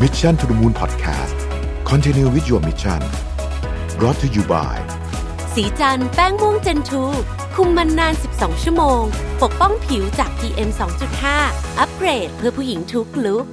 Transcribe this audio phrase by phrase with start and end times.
[0.00, 1.36] Mission to the Moon Podcast
[1.84, 3.00] Continue with your mission
[3.98, 4.76] brought to you by
[5.54, 7.04] สีจันแป้งม่วงเจนทู
[7.54, 9.02] คุมมันนาน 12 ชั่วโมง
[9.42, 10.70] ปกป้องผิวจาก PM
[11.24, 13.44] 2.5 อัปเกรดเพื่อผู้หญิงทุกลุก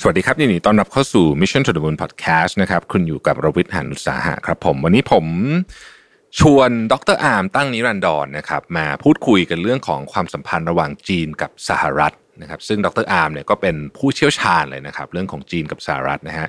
[0.00, 5.24] สวัสดีครับยินดีต้อนรับเข้าสู่ Mission to the Moon Podcast นะครับคุณอยู่กับรวิทย์หันอุตสาหะครับผมวันนี้ผม
[6.38, 16.48] ชวนดรอาร์มตั้งนิรันดรนะครับมาพูดคุยกันเรื่องของความสัมพันธ์ระหว่างจีนกับสหรัฐ นะครับซึ่งดรอาร์มเนี่ยก็เป็นผู้เชี่ยวชาญเลยนะครับ เรื่องของจีนกับสหรัฐนะฮะ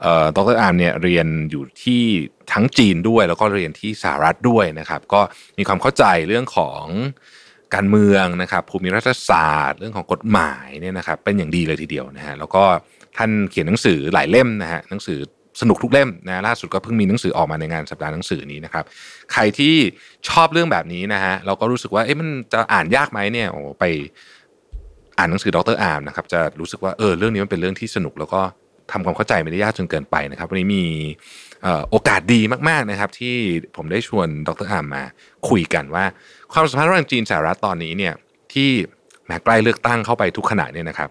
[0.00, 2.02] เอ่อดรอาร์มเนี่ยเรียนอยู่ที่
[2.52, 5.20] ทั้งจีนด้วย แล้วก็เรียนที่สหรัฐด้วยนะครับ ก็
[5.58, 6.84] มีความเข้าใจเรื่องของ
[7.74, 12.62] การเมืองนะครับ ภูมิรัฐศาสตร์ เรื่องของกฎหมายเนี่ยนะครับ เป็นอย่างดีเลยทีเดียวนะฮะแล้วก็
[13.16, 15.20] ท่านเขียนหนังสือหลายเล่มนะฮะหนังสือ
[15.60, 18.84] สนุกทุกเล่มนะล่าสุดก็เพิ่งมีหนังสือออกมาในงานสัปดาห์หนังสือนี้นะครับ
[19.32, 19.74] ใครที่
[20.28, 23.84] ชอบเรื่องแบบนี้นะฮะเราก็รู้สึกว่าเอ๊ะมันจะอ่านยากไหมเนี่ยโอ้ไป
[25.20, 28.40] อ่านหนังสือดรอาร์มนะครับจะรู้สึกว่าเออเรื่องนี้มันเป็นเรื่องที่สนุก แล้วก็
[28.92, 30.84] ทำความเข้าใจไม่ได้ยากจนเกินไปนะครับ วันนี้มี
[31.90, 33.34] โอกาสดีมากๆนะครับ ที่
[33.76, 35.04] ผมได้ชวนดรอาร์มมา
[35.48, 36.04] คุยกันว่า
[36.52, 38.14] ความสัมพันธ์ระหว่างจีนสหรัฐตอนนี้เนี่ย
[38.52, 38.70] ที่
[39.26, 41.10] แม้ใกล้เลือกตั้งเข้าไปทุกขณะเนี่ยนะครับ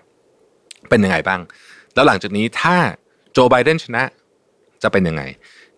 [0.89, 1.39] เป็นยังไงบ้าง
[1.95, 2.75] แล้วหลังจากนี้ถ้า
[3.33, 4.03] โจไบเดนชนะ
[4.83, 5.23] จะเป็นยังไง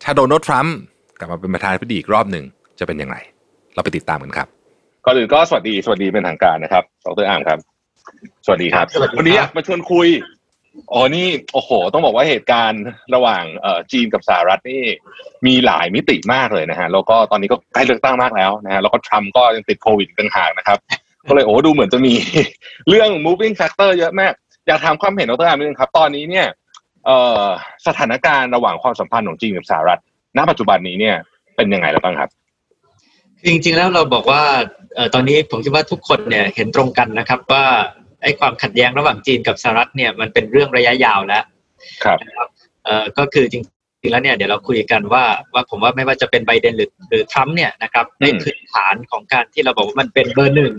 [0.03, 0.75] ถ้าโดนัลด์ทรัมป์
[1.19, 2.45] กลับมาเป็นประธานาธิบดีอีกรอบหนึ่ง
[2.79, 3.15] จะเป็นยังไง
[3.73, 4.47] เราไปติดตามกันครับ
[5.05, 7.59] ก่อนอื่นก็สวัสดีสวัสดีเป็นทางการนะครับดรอาร์มครับ
[8.45, 10.07] สวัสดีครับสวัสดีครับ วันนี้อยากมาชวนคุย
[10.93, 12.83] อ๋อนี่โอ้โห ต้องบอกว่าเหตุการณ์
[13.15, 14.81] ระหว่างเอ่อจีนกับสหรัฐนี่
[15.45, 20.77] มีหลายมิติมากเลยนะฮะแล้วก็ตอนนี้ก็ใกล้เลือกตั้งมากแล้วนะฮะแล้วก็ทรัมป์ก็ยังติดโควิดอีกต่างหากนะครับ
[21.27, 22.13] ก็เลยโอ้ดูเหมือนจะมี
[22.89, 24.33] เรื่อง moving factor เยอะมาก
[24.67, 26.47] อยากถามความเห็นดรอาร์มนิดนึงครับ ตอนนี้เนี่ย
[27.05, 27.43] เอ่อ
[27.87, 29.99] สถานการณ์ระหว่างความสัมพันธ์ของจีนกับสหรัฐ
[30.37, 31.15] ณ ปัจจุบันนี้เนี่ย
[31.55, 32.29] เป็นยังไงแล้วบ้างครับ
[33.39, 34.41] คือจริงๆแล้วเราบอกว่า
[34.95, 37.65] เอ่อตอนนี้ผมคิดว่าทุกคนเนี่ยเห็นตรงกันนะครับว่า
[38.23, 41.43] ไอ้ความขัดแย้งระหว่างจีนกับสหรัฐเนี่ยมันเป็นเรื่องระยะยาวแล้ว
[42.03, 42.47] ครับนะครับ
[42.85, 50.73] เอ่อก็คือจริงๆแล้วเนี่ยเดี๋ยวเราคุยกันว่าว่าผมว่าไม่ว่าจะเป็นไบเดนหรือหรือทรัมป์เนี่ยนะครับในอืมพื้นฐานของการที่เราบอกว่ามันเป็นเบอร์หนึ่ง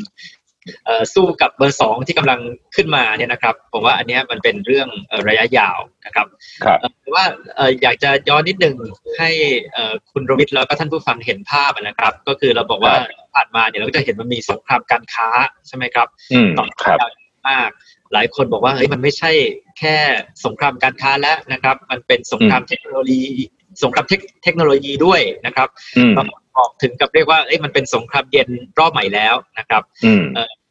[0.87, 2.41] เอ่อสู้กับเบอร์สองที่กำลัง
[2.77, 6.27] ขึ้นมาเนี่ยนะครับผมว่าอันเนี้ยมันเป็นเรื่องเอ่อระยะยาวนะครับ
[6.65, 7.25] ครับเอ่อแต่ว่า
[7.57, 8.77] เอ่ออยากจะย้อนนิดหนึ่ง
[9.19, 9.31] ให้
[9.73, 15.29] เอ่อคุณรวิทย์แล้วก็ท่านผู้ฟังเห็นภาพนะครับ ก็คือเราบอกว่าครับผ่านมาเนี่ยเราก็จะเห็นมันมีสงครามการค้า
[15.69, 17.11] ใช่ไหมครับอืมต่อครับยาว
[17.49, 17.71] มาก
[18.13, 19.33] หลายคนบอกว่าเฮ้ยมันไม่ใช่
[19.79, 19.97] แค่
[20.45, 23.23] สงครามการค้าแล้วนะครับ มันเป็นสงครามเทคโนโลยี
[23.83, 28.49] สงครามเทคเทคโนโลยีด้วยนะครับอืมบางคนบอกถึงกับเรียกว่าเอ้ยมันเป็นสงครามเย็น
[28.79, 30.23] รอบใหม่แล้วนะครับอืม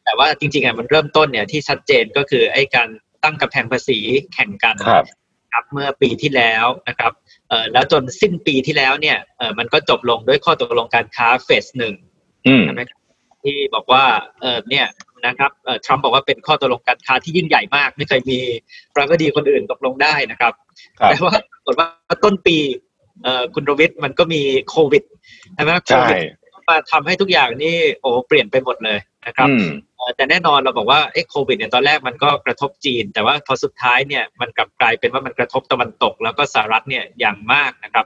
[0.06, 2.90] แต่ว่าจริงๆอะมันเริ่มต้นเนี่ยที่ชัดเจนก็คือไอ้การ
[3.24, 4.00] ตั้งกำแพงภาษี
[4.34, 5.06] แข่งกันครับ
[5.54, 7.12] ครับเมื่อปีที่แล้วนะครับ
[7.50, 11.94] เอ่อแล้วจนสิ้นปีที่แล้วเนี่ยเอ่อมันก็จบลงด้วยข้อตกลงการค้าเฟสหนึ่ง
[12.48, 13.02] อืมใช่ไหมครับ
[13.44, 14.06] ที่บอกว่า
[14.42, 14.88] เออเนี่ย
[15.26, 18.40] นะครับเอ่อทรัมป์บอกว่าเป็นข้อตกลงการค้าที่ยิ่งใหญ่มาก ไม่เคยมี
[18.94, 20.54] ประธานาธิบดีคนอื่นตกลงได้นะครับ
[21.00, 21.88] ครับแต่ว่าปรากฏว่า
[22.24, 22.58] ต้นปี
[23.24, 25.04] เอ่อคุณรวิทย์มันก็มีโควิด
[25.56, 26.24] ใช่ไหมโคใช่วิด
[26.70, 29.68] มาทำให้ทุกอย่างนี่โอ้เปลี่ยนไปหมดเลยนะครับอืม
[29.98, 38.06] เอ่อแต่แน่นอนเราบอกว่าเอ้โควิดเนี่ยตอนแรกมันก็กระทบจีน แต่ว่าพอสุดท้ายเนี่ยมันกลับกลายเป็นว่ามันกระทบตะวันตก แล้วก็สหรัฐเนี่ยอย่างมากนะครับ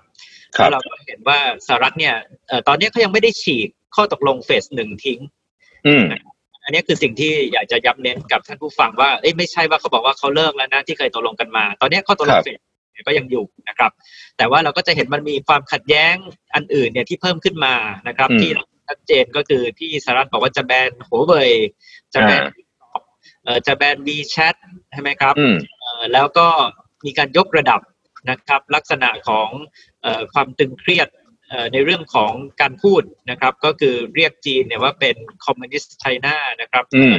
[0.57, 2.15] ครัแล้บวเราก็เห็นว่าสหรัฐเนี่ย
[2.47, 5.19] เอ่อตอนนี้เขายังไม่ได้ฉีกข้อตกลงเฟสหนึ่งทิ้ง
[6.65, 12.59] อืมอันนี้คือสิ่งที่อยากจะย้ำเน้นกับท่านผู้ฟังว่าเอ้ยไม่ใช่ว่าเขาบอกว่าเขาเลิกแล้วนะที่เคยตกลงกันมา ตอนนี้ข้อตกลคงรับเฟส
[12.91, 13.91] เนี่ยก็ยังอยู่นะครับ
[14.37, 16.15] แต่ว่าเราก็จะเห็นมันมีความขัดแย้ง
[16.55, 17.75] อันอื่นเนี่ยที่เพิ่มขึ้นมา
[18.07, 18.51] นะครับอืมที่
[18.87, 21.51] ชัดเจนก็คือที่สหรัฐบอกว่าจะแบนหัวเว่ย
[22.13, 22.41] จะแบน
[22.81, 23.01] อ่า
[23.43, 24.55] เอ่อจะแบน WeChat
[24.91, 26.47] ใช่ไหมครับอืมเอ่อแล้วก็
[27.05, 27.81] มีการยกระดับ
[28.29, 29.49] นะครับ ลักษณะของ
[30.01, 31.24] เอ่อความตึงเครียดเอ่อ
[31.73, 37.15] ในเรื่องของการพูดนะครับ ก็คือเรียกจีนเนี่ยว่าเป็นคอมมิวนิสต์ไชน่านะครับอืม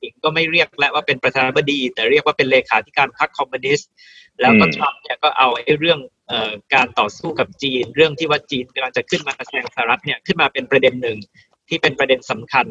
[0.00, 3.88] อีกก็ไม่เรียกและว่าเป็นประธานาธิบดี แต่เรียกว่าเป็นเลขาธิการพรรคคอมมิวนิสต์
[4.40, 5.98] แล้วก็อืมทรัมป์เนี่ยก็เอาไอ้เรื่อง
[6.28, 11.18] เอ่อการต่อสู้กับจีน เรื่องที่ว่าจีนกำลังจะขึ้นมาแซงสหรัฐเนี่ยขึ้นมาเป็นประเด็นหนึ่ง
[11.68, 12.66] ที่เป็นประเด็นสำคัญ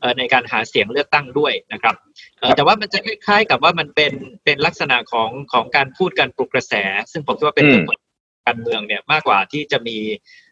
[0.00, 1.94] เอ่อในการหาเสียงเลือกตั้งด้วยนะครับ
[2.38, 4.12] เอ่อแต่ว่ามันจะคล้ายๆกับว่ามันเป็น
[4.44, 6.74] เป็นลักษณะของของการพูดการปลุกกระแส
[7.12, 7.98] ซึ่งผมคิดว่าเป็นเรื่องของ
[8.46, 9.96] การเมืองเนี่ยมากกว่าที่จะมี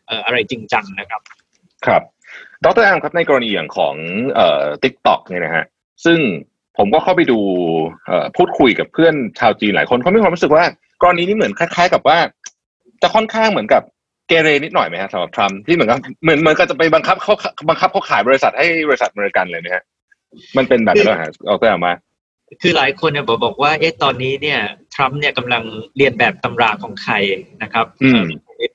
[0.07, 1.21] เอ่ออะไรจริงจังนะครับ
[1.87, 2.03] ครับ
[2.65, 3.95] ดร.อาร์มครับในกรณีอย่างของ
[4.35, 5.65] เอ่อ TikTok เนี่ยนะฮะ
[6.05, 6.19] ซึ่ง
[6.79, 7.39] ผมก็เข้าไปดู
[8.07, 10.65] เอ่อพูดคุยกับเพื่อนชาวจีนหลายคนเขามีความรู้สึกว่า
[11.03, 12.19] กรณีนี้เหมือนคล้าย ๆ กับว่า
[13.03, 13.83] จะค่อนข้างเหมือนกับ
[14.29, 17.35] เกเรนิดหน่อยไหมฮะสำหรับทรัมป์ที่เหมือนกับเหมือนเหมือนกับจะไปบังคับเขา
[17.69, 19.85] บังคับเขาขายบริษัทให้บริษัทอเมริกันเลยไหมฮะ
[20.57, 21.93] มันเป็นแบบนั้นเหรอฮะเอาตัวอย่างมา
[22.63, 24.61] คือหลายคนเนี่ยบอกบอกว่าเอ๊ะตอนนี้เนี่ย
[24.95, 25.63] ทรัมป์เนี่ยกำลัง
[25.97, 27.15] เรียนแบบตำราของใคร
[27.63, 28.73] นะครับอืมเอ่อ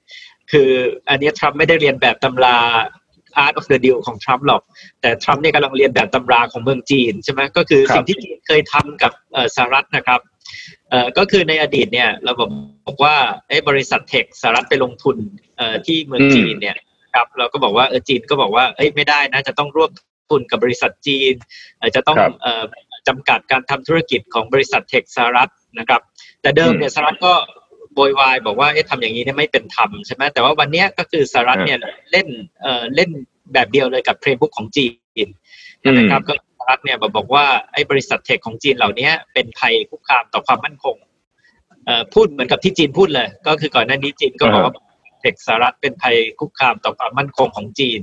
[0.52, 0.69] คือ
[1.10, 2.58] อันเนี้ยทรัมป์ไม่ได้เรียนแบบตำรา
[3.44, 4.62] Art of the Deal ของทรัมป์หรอก
[5.02, 10.19] แต่ทรัมป์เนี่ยกำลังเรียนแบบตำราของเมืองจีนใช่ไหมก็คือครับสิ่งที่จีนเคยทำกับเอ่อสหรัฐนะครับ
[10.90, 12.52] เอ่อก็คือในอดีตเนี่ยเราบอก
[12.88, 13.16] บอกว่า
[13.48, 15.18] ไอ้บริษัทเทคสหรัฐไปลงทุน
[15.58, 16.78] เอ่อที่เมืองอืมจีนเนี่ย
[17.16, 19.92] ครับเราก็บอกว่าเออจีนก็บอกว่าเอ้ยไม่ได้นะจะต้องร่วม
[20.30, 21.34] ทุนกับบริษัทจีน
[21.78, 22.63] เอ่อจะต้องครับเอ่อ
[23.07, 26.01] จำกัดการทำธุรกิจของบริษัทเทคสหรัฐนะครับ
[26.42, 27.33] แต่เดิมเนี่ยสหรัฐก็
[27.94, 31.80] โวยวายบอกว่าเอ๊ะทำอย่างนี้เนี่ยไม่เป็นธรรมใช่ไหมแต่ว่าวันเนี้ยก็คือสหรัฐเนี่ย
[32.12, 32.27] เล่น
[32.62, 33.09] เอ่อเล่น
[33.54, 34.86] แบบเดียวเลยกับเพลย์บุ๊กของจี
[35.25, 35.27] น
[35.81, 40.95] ใช่ไหมครับก็สหรัฐเนี่ยบอกบอกว่าไอ้บริษัทเทคของจีนเหล่านี้เป็นภัยคุกคามต่อความมั่นคง
[41.86, 44.74] เอ่อพูดเหมือนกับที่จีนพูดเลย ก็คือก่อนหน้านี้จีนก็บอกว่า
[45.21, 48.01] เทคสหรัฐเป็นภัยคุกคามต่อความมั่นคงของจีน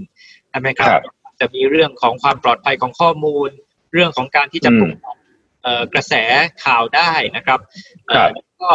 [0.50, 1.02] ใช่ไหมครับครับ
[1.40, 3.50] จะมีเรื่องของความปลอดภัยของข้อมูล
[3.94, 4.94] เรื่องของการที่จะปลุก
[5.62, 6.14] เอ่อกระแส
[6.64, 7.60] ข่าวได้นะครับ
[8.06, 8.30] เอ่อครับ
[8.62, 8.72] ก็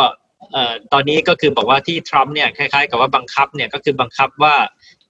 [0.52, 4.56] เอ่อตอนนี้ก็คือบอกว่าที่ทรัมป์เนี่ยคล้ายๆ กับว่าบังคับเนี่ยก็คือบังคับว่า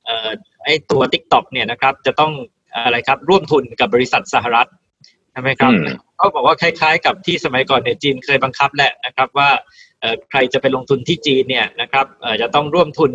[0.06, 0.30] เอ่อ
[0.64, 2.34] ไอ้ตัว TikTok เนี่ยนะครับจะต้อง
[2.86, 4.70] อะไรครับร่วมทุนกับบริษัทสหรัฐ
[5.32, 5.86] ใช่ไหมครับอืม
[6.18, 9.50] เขาบอกว่าคล้าย ๆ กับที่สมัยก่อนเนี่ยจีนเคยบังคับแหละนะครับว่า
[10.02, 13.12] เอ่อใครจะไปลงทุนที่จีนเนี่ยนะครับเอ่อจะต้องร่วมทุน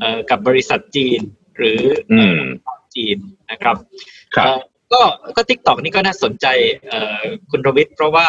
[0.00, 1.20] เอ่อกับบริษัทจีน
[1.56, 1.80] หรือ
[2.12, 3.16] อืเอ่มอจีน
[3.50, 3.76] นะครับ
[4.36, 4.60] ครับเอ่อ
[4.92, 5.02] ก็
[5.36, 6.46] ก็ TikTok นี่ก็น่าสนใจ
[6.88, 8.28] เอ่อคุณรวิทย์เพราะว่า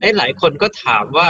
[0.00, 1.28] เอ้หลายคนก็ถามว่า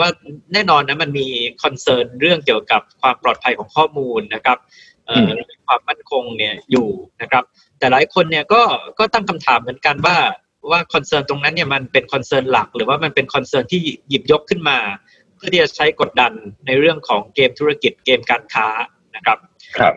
[0.00, 0.08] ว่า
[0.52, 1.26] แน่นอนนะมันมี
[1.62, 4.58] concern เรื่องเกี่ยวกับความปลอดภัยของข้อมูลนะครับ
[5.06, 6.88] เอ่ออความมั่นคงเนี่ยอยู่
[7.22, 7.44] นะครับ
[7.78, 8.62] แต่หลายคนเนี่ยก็
[8.98, 10.16] ก็ตั้งคำถามเหมือนกันว่า
[10.70, 14.78] ว่า concern ตรงนั้นเนี่ยมันเป็น concern หลัก หรือว่ามันเป็น concern ที่หยิบยกขึ้นมา
[15.36, 16.32] เพื่อที่จะใช้กดดัน
[16.66, 18.68] ในเรื่องของเกมธุรกิจเกมการค้า
[19.16, 19.38] นะครับ
[19.76, 19.94] ครับ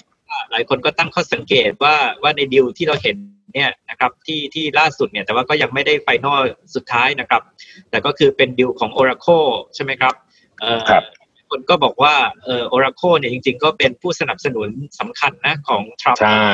[0.52, 3.18] หลายคนก็ตั้งข้อสังเกตว่าว่าในดีลที่เราเห็น
[3.54, 6.42] เนี่ยนะครับที่ที่ล่าสุดเนี่ยแต่ว่าก็ยังไม่ได้ไฟนอล
[6.76, 7.42] สุดท้ายนะครับ
[7.90, 10.14] แต่ก็คือเป็นดีลของ Oracle ใช่ไหมครับ
[10.60, 11.04] เอ่อครับ
[11.50, 12.14] คนก็บอกว่า
[12.46, 16.50] เอ่อ Oracle เนี่ยจริง ๆ ก็เป็นผู้สนับสนุนสำคัญนะของทรัมป์ใช่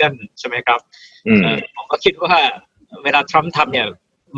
[0.00, 0.80] กันใช่ไหมครับ
[1.26, 2.34] อืมเอ่อผมก็คิดว่า
[3.04, 3.86] เวลาทรัมป์ทำเนี่ย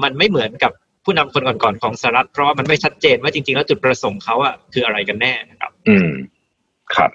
[0.03, 0.73] มันไม่เหมือนกับ
[1.05, 6.11] ผู้นำคนก่อนๆของสหรัฐเพราะว่ามันไม่ชัดเจนว่าจริงๆ แล้วจุดประสงค์เขาอะคืออะไรกันแน่นะครับ อืม
[6.94, 7.11] ครับ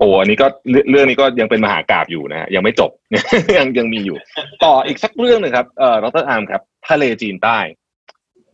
[0.00, 2.90] โอ้อันนี้ก็เรื่องเรื่องนี้ก็ยังเป็นมหากาพย์อยู่นะฮะยังไม่จบ
[3.56, 4.16] ยังยังมีอยู่
[4.64, 7.58] ต่ออีกสักเรื่องหนึ่งครับเอ่อดร.อาร์มครับทะเลจีนใต้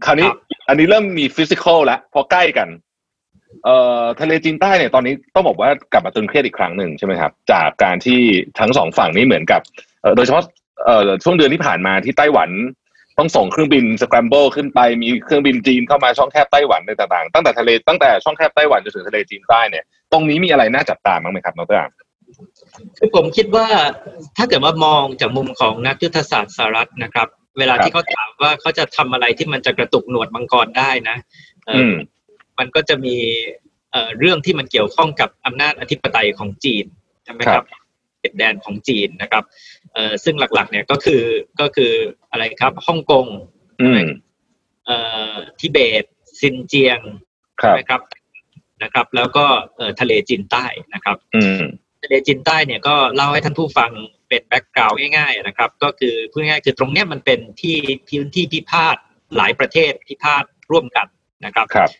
[0.04, 0.38] คราวนี้ครับ
[0.68, 2.68] อันนี้เริ่มมี physical แล้วพอใกล้กัน
[3.64, 8.20] เอ่อทะเลจีนใต้เนี่ยตอนนี้ต้องบอกว่ากลับมาตึงเครียดอีกครั้งหนึ่งใช่ไหมครับ จากการที่
[8.58, 9.60] ทั้งสองฝั่งนี้เหมือนกับ
[10.02, 10.44] เอ่อโดยเฉพาะ
[10.84, 12.50] เอ่อช่วงเดือนที่ผ่านมาที่ไต้หวัน
[13.18, 21.90] ต้องส่งเครื่องบินส c ร a มเบิลขึ้นไปมีเครื่องบินจีนเข้ามาช่องแคบไต้หวันในต่างๆตั้งแต่ทะเลตั้งแต่ช่องแคบไต้หวันจนถึงทะเลจีนใต้เนี่ยตรงนี้มีอะไรน่าจับตาบ้างไหมครับดรอาร์ม
[22.98, 23.66] คือผมคิดว่า
[24.36, 27.28] ถ้าเกิดว่ามองจากมุมของนักยุทธศาสตร์สหรัฐนะครับ
[27.58, 31.16] เวลาครับที่เขาถามว่าเขาจะทำอะไรที่มันจะกระตุกหนวดมังกรได้นะ
[31.66, 31.94] เอ่ออือม
[32.58, 33.16] มันก็จะมี
[33.92, 36.84] เอ่อเรื่องที่มันเกี่ยวข้องกับอำนาจอธิปไตยของจีน
[37.24, 37.64] ใช่ไหมครับ
[38.20, 39.44] เขตแดนของจีนนะครับ
[39.94, 41.22] เอ่อซึ่งหลักๆเนี่ยก็คือ
[41.60, 41.92] ก็คือ
[42.36, 43.26] อะไรครับฮ่องกง
[43.82, 44.04] อืม
[44.86, 44.96] เอ่
[45.32, 46.04] อทิเบต
[46.40, 47.00] ซินเจียง
[47.60, 48.00] ครัใช่บไหมครับ
[48.82, 49.46] นะครับ แล้วก็
[49.76, 51.62] เอ่อทะเลจีนใต้นะครับ อืม
[52.02, 53.90] ทะเลจีนใต้เนี่ยก็เล่าให้ท่านผู้ฟัง
[54.28, 57.76] เป็นแบ็กกราวด์ง่ายๆนะครับ ก็คือพูดง่ายๆคือตรงเนี้ยมันเป็นที่
[58.08, 58.96] พื้นที่พิพาท
[59.36, 61.06] หลายประเทศพิพาทร่วมกัน
[61.44, 61.90] นะครับครับ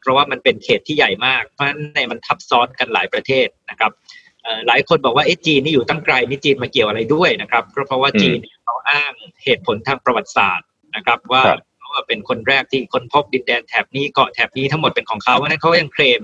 [0.00, 4.21] เพราะว่ามันเป็นเขตที่ใหญ่มากเพราะฉะนั้นในมันทับซ้อนกันหลายประเทศนะครับเอ่อ
[4.66, 9.12] หลายคนบอกว่าเอ๊ะจีนนี่อยู่ตั้งไกลนี่จีนมาเกี่ยวอะไรด้วยนะครับเพราะเพราะว่าอืมจีนเนี่ยเขาอ้าง
[9.44, 16.22] เหตุผลทางประวัติศาสตร์นะครับ ว่าครับเขาว่าเป็นคนแรกที่ค้นพบดินแดนแถบนี้เกาะแถบนี้ทั้งหมดเป็นของเขาเพราะฉะนั้นเขายังเคลม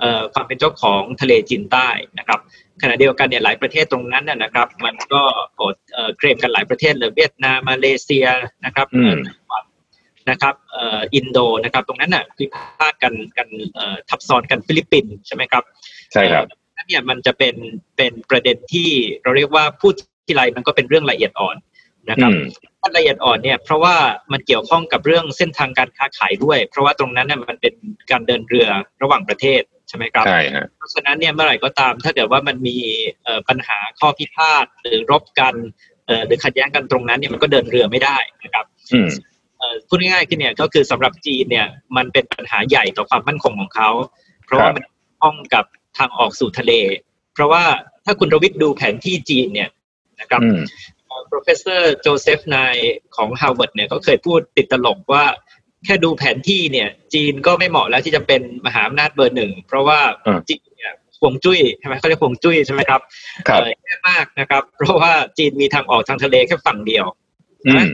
[0.00, 1.88] เอ่อความเป็นเจ้าของทะเลจีนใต้
[2.18, 2.40] นะครับ
[2.82, 5.22] ขณะเดียวกันเนี่ยหลายประเทศตรงนั้นนะนะครับ มันก็
[5.56, 8.26] โอดเอ่อเคลมกันหลายประเทศเลยเวียดนามมาเลเซีย
[8.64, 9.64] นะครับอืมเอ่อไต้หวัน
[10.30, 12.44] นะครับเอ่ออินโดนะครับตรงนั้นน่ะพิ
[12.78, 15.62] พาทกันกันเอ่อทับซ้อนกันฟิลิปปินส์ใช่ไหมครับ
[16.12, 16.46] ใช่ครับ
[16.86, 17.54] เอ่อนั่นเนี่ยมันจะเป็น
[17.96, 18.90] เป็นประเด็นที่
[19.22, 19.94] เราเรียกว่าพูด
[20.26, 21.56] ที่ไรมันก็เป็นเรื่องละเอียดอ่อน
[22.10, 22.42] นะครับอืม
[22.80, 23.94] ถ้าละเอียดอ่อนเนี่ยเพราะว่า
[24.32, 27.74] มันเกี่ยวข้องกับเรื่องเส้นทางการค้าขายด้วย เพราะว่าตรงนั้นน่ะมันเป็น
[28.10, 28.66] การเดินเรือ
[29.02, 32.76] ระหว่างประเทศใช่ไหมครับใช่ฮะเพราะฉะนั้นเนี่ยเมื่อไหร่ก็ตาม ถ้าเกิดว่ามันมี
[33.24, 35.54] เอ่อปัญหาข้อพิพาทหรือรบกัน
[36.06, 39.08] เอ่อหรือขัดแย้งกันตรงนั้นเนี่ยมันก็เดินเรือไม่ได้นะครับอืม
[39.58, 41.66] เอ่อพูดง่ายๆคือเนี่ยก็คือสำหรับจีนเนี่ย
[41.96, 43.90] มันเป็นปัญหาใหญ่ต่อความมั่นคงของเขา
[44.44, 45.64] เพราะว่าครับมันเกี่ยวข้องกับ
[45.98, 46.72] ทางออกสู่ทะเล
[47.34, 47.64] เพราะว่า
[48.04, 49.70] ถ้าคุณรวิทย์ดูแผนที่จีนเนี่ย
[50.20, 50.60] นะครับอืม
[51.06, 52.84] เอ่อ professor Joseph Nye
[53.16, 55.24] ของ Harvard เนี่ยก็เคยพูดติดตลกว่า
[55.84, 63.00] แค่ดูแผนที่เนี่ย จีนก็ไม่เหมาะแล้วที่จะเป็นมหาอำนาจเบอร์หนึ่ง เพราะว่าอ่าจีนเนี่ยฮวงจุ้ยใช่ไหมเขาเรียกฮวงจุ้ยใช่ไหมครับ
[63.48, 67.06] ครับเอ่อแย่มากนะครับ เพราะว่าจีนมีทางออกทางทะเลแค่ฝั่งเดียว
[67.66, 67.88] อืม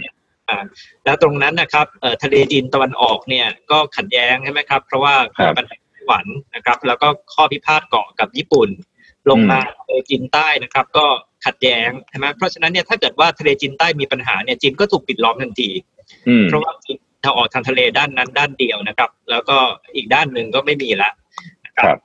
[0.48, 0.58] อ่า
[1.04, 8.68] แล้วตรงนั้นนะครับเอ่อทะเลจีนตะวันออกเนี่ยก็ขัดแย้งใช่ไหมครับ เพราะว่าครับปัญหาไต้ หวันนะครับ แล้วก็ข้อพิพาทเกาะกับญี่ปุ่น
[9.30, 11.06] ลงมาทะเลจีนใต้นะครับ ก็
[11.46, 15.70] ขัดแย้งใช่ไหมเพราะฉะนั้นเนี่ยถ้าเกิดว่าทะเลจีนใต้มีปัญหาเนี่ยจีนก็ถูกปิดล้อมทันที
[16.28, 19.56] อืมเพราะว่าจีนทางออกทางทะเลด้านนั้นด้านเดียวนะครับ แล้วก็
[19.94, 21.10] อีกด้านหนึ่งก็ไม่มีละ
[21.66, 21.98] นะครับ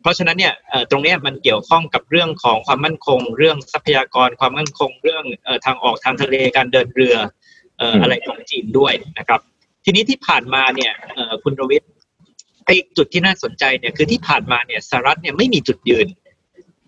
[0.00, 0.54] เพราะฉะนั้นเนี่ย
[0.90, 5.24] ตรงนี้มันเกี่ยวข้องกับเรื่องของความมั่นคง เรื่องทรัพยากรความมั่นคง เรื่อง
[5.64, 7.16] ทางออกทางทะเลการเดินเรือ
[8.02, 9.40] อะไรของจีนด้วยนะครับ
[9.84, 10.92] ทีนี้ที่ผ่านมาเนี่ย
[11.42, 11.90] คุณรวิทย์
[12.66, 16.08] ไอ้จุดที่น่าสนใจเนี่ยคือที่ผ่านมาเนี่ยสหรัฐเนี่ยไม่มีจุดยืน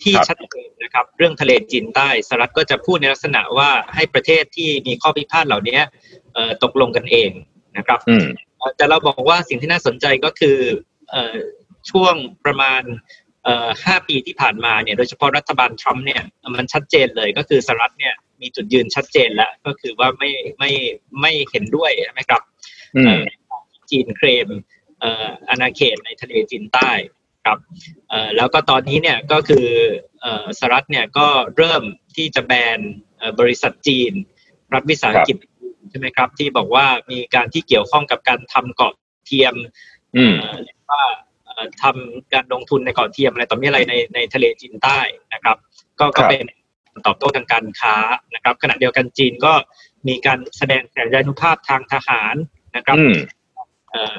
[0.02, 5.78] ที่ชัดเจนนะครับ เรื่องทะเลจีนใต้สหรัฐก็จะพูดในลักษณะว่าให้ประเทศที่มีข้อพิพาทเหล่านี้
[6.62, 7.30] ตกลงกันเอง
[7.76, 8.00] นะครับ
[8.76, 10.58] แต่เราบอกว่าสิ่งที่น่าสนใจก็คือ
[11.90, 12.14] ช่วง
[12.44, 12.82] ประมาณ
[13.84, 16.22] ห้าปีที่ผ่านมาเนี่ยโดยเฉพาะรัฐบาลทรัมป์เนี่ย
[16.56, 20.70] มันชัดเจนเลยก็คือสหรัฐเนี่ยมีจุดยืนชัดเจนแล้ว ก็คือว่าไม่ไม่
[21.20, 22.42] ไม่เห็นด้วยใช่ไหมครับ
[23.90, 24.48] จีนเคลม
[25.48, 26.90] อาณาเขตในทะเลจีนใต้
[27.44, 27.58] ครับ
[28.36, 29.66] แล้วก็ตอนนี้เนี่ยก็คือ
[30.58, 31.82] สหรัฐเนี่ยก็เริ่ม
[32.16, 32.78] ที่จะแบน
[33.40, 34.12] บริษัทจีน
[34.74, 35.36] รัฐวิสาหกิจ
[35.90, 38.94] ใช่ไหมครับ ที่บอกว่ามีการที่เกี่ยวข้องกับการทำเกาะ
[39.26, 39.54] เทียม
[40.90, 41.04] ว่า
[41.82, 45.00] ทำการลงทุนในเกาะเทียมอะไรต่อมีอะไรในในทะเลจีนใต้
[45.32, 45.56] นะครับ
[46.00, 46.44] ก็ก็เป็น
[47.06, 47.96] ตอบโต้ทางการค้า
[48.34, 49.52] นะครับ ขณะเดียวกันจีนก็
[50.08, 52.34] มีการแสดงแสดงนุภาพทางทหาร
[52.76, 52.96] นะครับ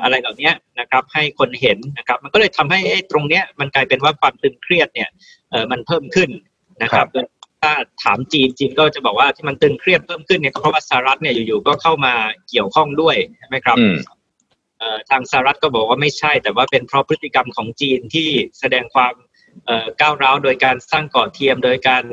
[0.03, 2.79] อะไรเหล่านี้นะครับให้คนเห็นนะครับ มันก็เลยทำให้
[3.11, 5.09] ตรงเนี้ยมันกลายเป็นว่าความตึงเครียดเนี่ย
[5.71, 6.29] มันเพิ่มขึ้น
[6.83, 7.07] นะครับ
[7.61, 12.13] ถ้าถามจีนจีนก็จะบอกว่าที่มันตึงเครียดเพิ่มขึ้นเนี่ยเพราะว่าสหรัฐเนี่ยอยู่ๆก็เข้ามา
[12.49, 13.77] เกี่ยวข้องด้วยใช่ไหมครับ
[15.09, 19.13] ทางสหรัฐก็บอกว่าไม่ใช่ แต่ว่าเป็นเพราะพฤติกรรมของจีนที่แสดงความ
[20.01, 22.03] ก้าวร้าวโดยการสร้างเกาะเทียม โดยการ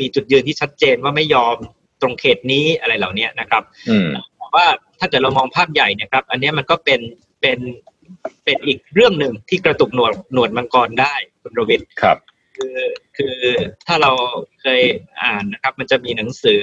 [0.00, 1.56] มีจุดยืนที่ชัดเจนว่าไม่ยอม
[2.02, 3.62] ตรงเขตนี้อะไรเหล่านี้นะครับ
[4.12, 4.20] แต่
[4.56, 4.66] ว่า
[5.00, 7.00] ถ้าเกิดเรามองภาพใหญ่นะครับ อันนี้มันก็เป็น
[7.40, 7.58] เป็น
[8.44, 12.16] เป็นอีกเรื่องหนึ่งที่กระตุกหนวดหนวดมังกรได้คุณโรวิทครับ
[12.56, 12.78] คือ
[13.16, 13.36] คือ
[13.86, 14.12] ถ้าเรา
[14.60, 14.82] เคย
[15.22, 16.62] อ่านนะครับ มันจะมีหนังสือ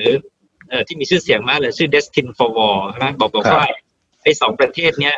[0.69, 3.65] เอ่อที่มีชื่อเสียงมากเลยชื่อ Destin for War ใช่ไหมบอกบอกว่า
[4.23, 5.15] ไอ้สองประเทศเนี้ย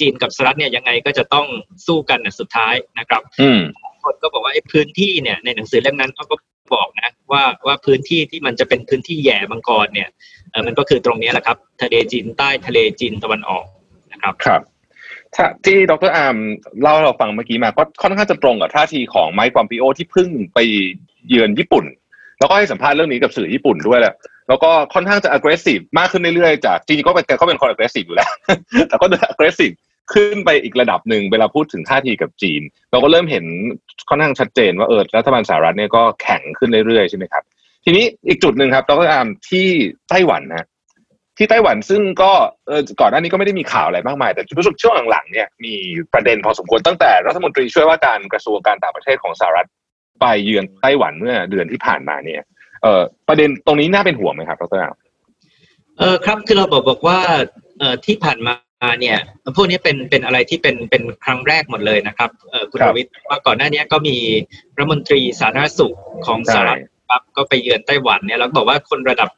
[0.00, 1.46] จีนกับสหรัฐเนี่ยยังไงก็จะต้อง
[1.86, 3.22] สู้กันสุดท้ายนะครับ
[4.04, 6.36] คนก็บอกว่าไอ้พื้นที่เนี่ยในหนังสือเล่มนั้นเขาก็
[6.74, 10.08] บอกนะว่าว่าพื้นที่ที่มันจะเป็นพื้นที่แย่มังกรเนี่ย
[10.66, 13.64] มันก็คือตรงนี้แหละครับ ทะเลจีนใต้ทะเลจีนตะวันออก
[14.12, 14.62] นะครับครับ
[15.66, 16.36] ที่ดรอาร์ม
[16.82, 20.58] เล่าให้เราฟังเมื่อกี้มาก็ค่อนข้างจะตรงกับท่าทีของไมค์ปอมปิโอที่เพิ่งไป
[21.28, 21.84] เยือนญี่ปุ่น
[22.38, 24.14] แล้วก็ให้สัมภาษณ์เรื่องนี้กับสื่อญี่ปุ่นด้วยแหละ
[24.48, 28.30] แล้วก็ค่อนข้างจะ aggressive มากขึ้นเรื่อยๆจากจริงๆก็เป็นก็เป็นคน aggressive อยู่แล้ว
[28.88, 29.74] แต่ก็ aggressive
[30.12, 33.44] ขึ้นไปอีกระดับหนึ่งเวลาพูดถึงท่าทีกับจีน เราก็เริ่มเห็น
[34.08, 37.42] ค่อนข้างชัดเจนว่าเออรัฐบาลสหรัฐเนี่ยก็แข็งขึ้นเรื่อยๆใช่ไหมครับ
[37.84, 39.68] ทีนี้อีกจุดหนึ่งครับดรอามที่
[40.10, 40.66] ไต้หวันนะ
[41.38, 42.32] ที่ไต้หวันซึ่งก็
[42.66, 45.74] เออก่อนหน้านี้ก็ไม่ได้มีข่าวอะไรมากมาย แต่รู้สึกช่วงหลังๆเนี่ยมี
[46.12, 49.68] ประเด็นพอสมควรตั้งแต่รัฐมนตรีช่วยว่าการกระทรวงการต่างประเทศของสหรัฐ
[50.20, 52.42] ไปเยือนไต้หวันเมื่อเดือนที่ผ่านมาเนี่ย
[52.82, 54.94] เออประเด็นตรงนี้น่าเป็นห่วงไหมครับดรอาม
[55.98, 57.18] เออครับคือเราบอกบอกว่า
[57.78, 58.54] เออที่ผ่านมา
[59.00, 59.18] เนี่ย
[59.56, 62.30] พวกนี้เป็นเป็นอะไรที่เป็นเป็นครั้งแรกหมดเลยนะครับ
[62.70, 64.16] คุณรวิทย์ว่าก่อนหน้านี้ก็มี
[64.76, 69.28] รัฐมนตรีสาธารณสุขของสหรัฐครับก็ไปเยือนไต้หวันเนี่ยแล้วบอกว่าคนระดับ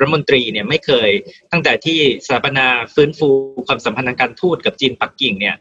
[0.00, 1.10] รัฐมนตรีเนี่ยไม่เคย
[1.52, 3.28] ตั้งแต่ที่สถาปนาฟื้นฟู
[3.66, 5.56] ความสัมพันธ์ทางการทูตกับจีนปักกิ่งเนี่ย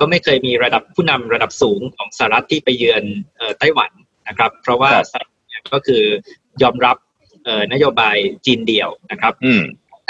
[0.00, 3.04] ก็ไม่เคยมีระดับผู้นำระดับสูงของสหรัฐที่ไปเยือน
[3.58, 3.90] ไต้หวัน
[4.28, 5.30] นะครับ เพราะว่าสหรัฐ
[5.74, 6.02] ก็คือ
[6.62, 6.96] ยอมรับ
[7.72, 9.34] นโยบายจีนเดียวนะครับ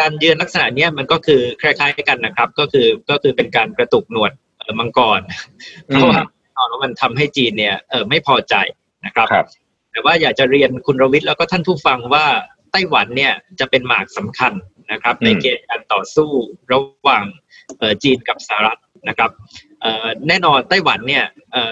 [0.00, 4.32] การเยือนลักษณะนี้มันก็คือคล้ายๆกันนะครับ ก็คือก็คือเป็นการกระตุกหนวด
[4.78, 5.20] มังกร
[5.86, 6.22] เพราะว่า
[6.68, 8.54] แล้วมันทำให้จีนเนี่ยเออไม่พอใจ
[9.06, 9.28] นะครับ
[9.92, 12.26] แต่ว่าอยากจะเรียนคุณรวิทย์แล้วก็ท่านผู้ฟังว่า
[12.72, 14.52] ไต้หวันเนี่ยจะเป็นหมากสำคัญ
[14.92, 16.30] นะครับ ในเกมการต่อสู้
[16.72, 17.24] ระหว่าง
[18.02, 19.30] จีนกับสหรัฐนะครับ
[20.28, 21.24] แน่นอนไต้หวันเนี่ย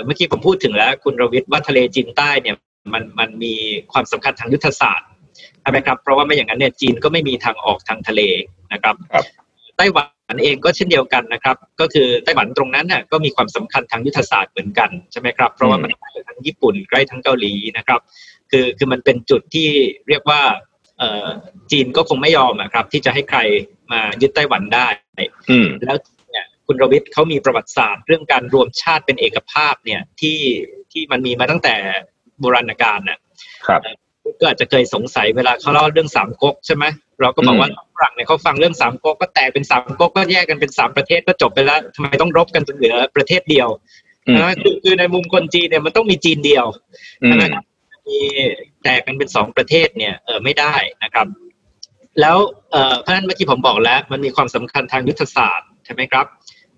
[0.04, 2.56] เมื่อกี้ผมพูดถึงแล้วคุณรวิทย์ว่าทะเลจีนใต้เนี่ย
[2.92, 3.54] มันมันมี
[3.92, 5.08] ความสำคัญทางยุทธศาสตร์
[5.62, 8.21] ใช่ไหมครับ เพราะว่าไม่อย่างนั้นเนี่ยจีนก็ไม่มีทางออกทางทะเล
[8.73, 8.95] นะครับ
[9.76, 10.02] ไต้หวั
[10.35, 18.00] นเองก็เช่นเดียวกันนะครับ ก็คือไต้หวันตรงนั้นน่ะก็มีความสำคัญทางยุทธศาสตร์เหมือนกันใช่ไหมครับเพราะว่ามันใกล้ทั้งญี่ปุ่นใกล้ทั้งเกาหลีนะครับ
[18.50, 19.69] คือคือมันเป็นจุดที่
[20.09, 20.42] เรียกว่า
[21.71, 23.38] จีนก็คงไม่ยอมครับ ที่จะให้ใคร
[23.92, 24.87] มายึดไต้หวันได้
[25.87, 25.99] แล้ว
[26.31, 30.40] เนี่ยคุณรวิทย์เขามีประวัติศาสตร์เรื่องการรวมชาติเป็นเอกภาพเนี่ยที่
[30.92, 31.75] ที่มันมีมาตั้งแต่
[32.40, 33.19] โบราณกาลนะ
[33.66, 33.81] ครับ
[34.40, 36.84] ก็อาจจะเคยสงสัยเวลาเขาเล่าเรื่องสามก๊กใช่ไหม
[37.20, 43.68] เราก็บอกว่าฝรั่งเนี่ยเขาฟังเรื่องสามก๊กก็แตกเป็นสามก๊กก็แยกกันเป็นสามประเทศก็จบไปแล้วทำไมต้องรบกันจนเหลือประเทศเดียว
[44.34, 46.66] นะคือคือในมุมคนจีนเนี่ยมันต้องมีจีนเดียว
[47.30, 47.64] นะครับ
[48.08, 48.18] มี
[48.82, 51.26] แตกกันเป็นสองประเทศเนี่ยเออไม่ได้นะครับ
[52.20, 52.36] แล้ว
[52.70, 56.26] เอ่อเพราะนั้นเมื่อกี้ผมบอกแล้ว มันมีความสำคัญทางยุทธศาสตร์ใช่ไหมครับ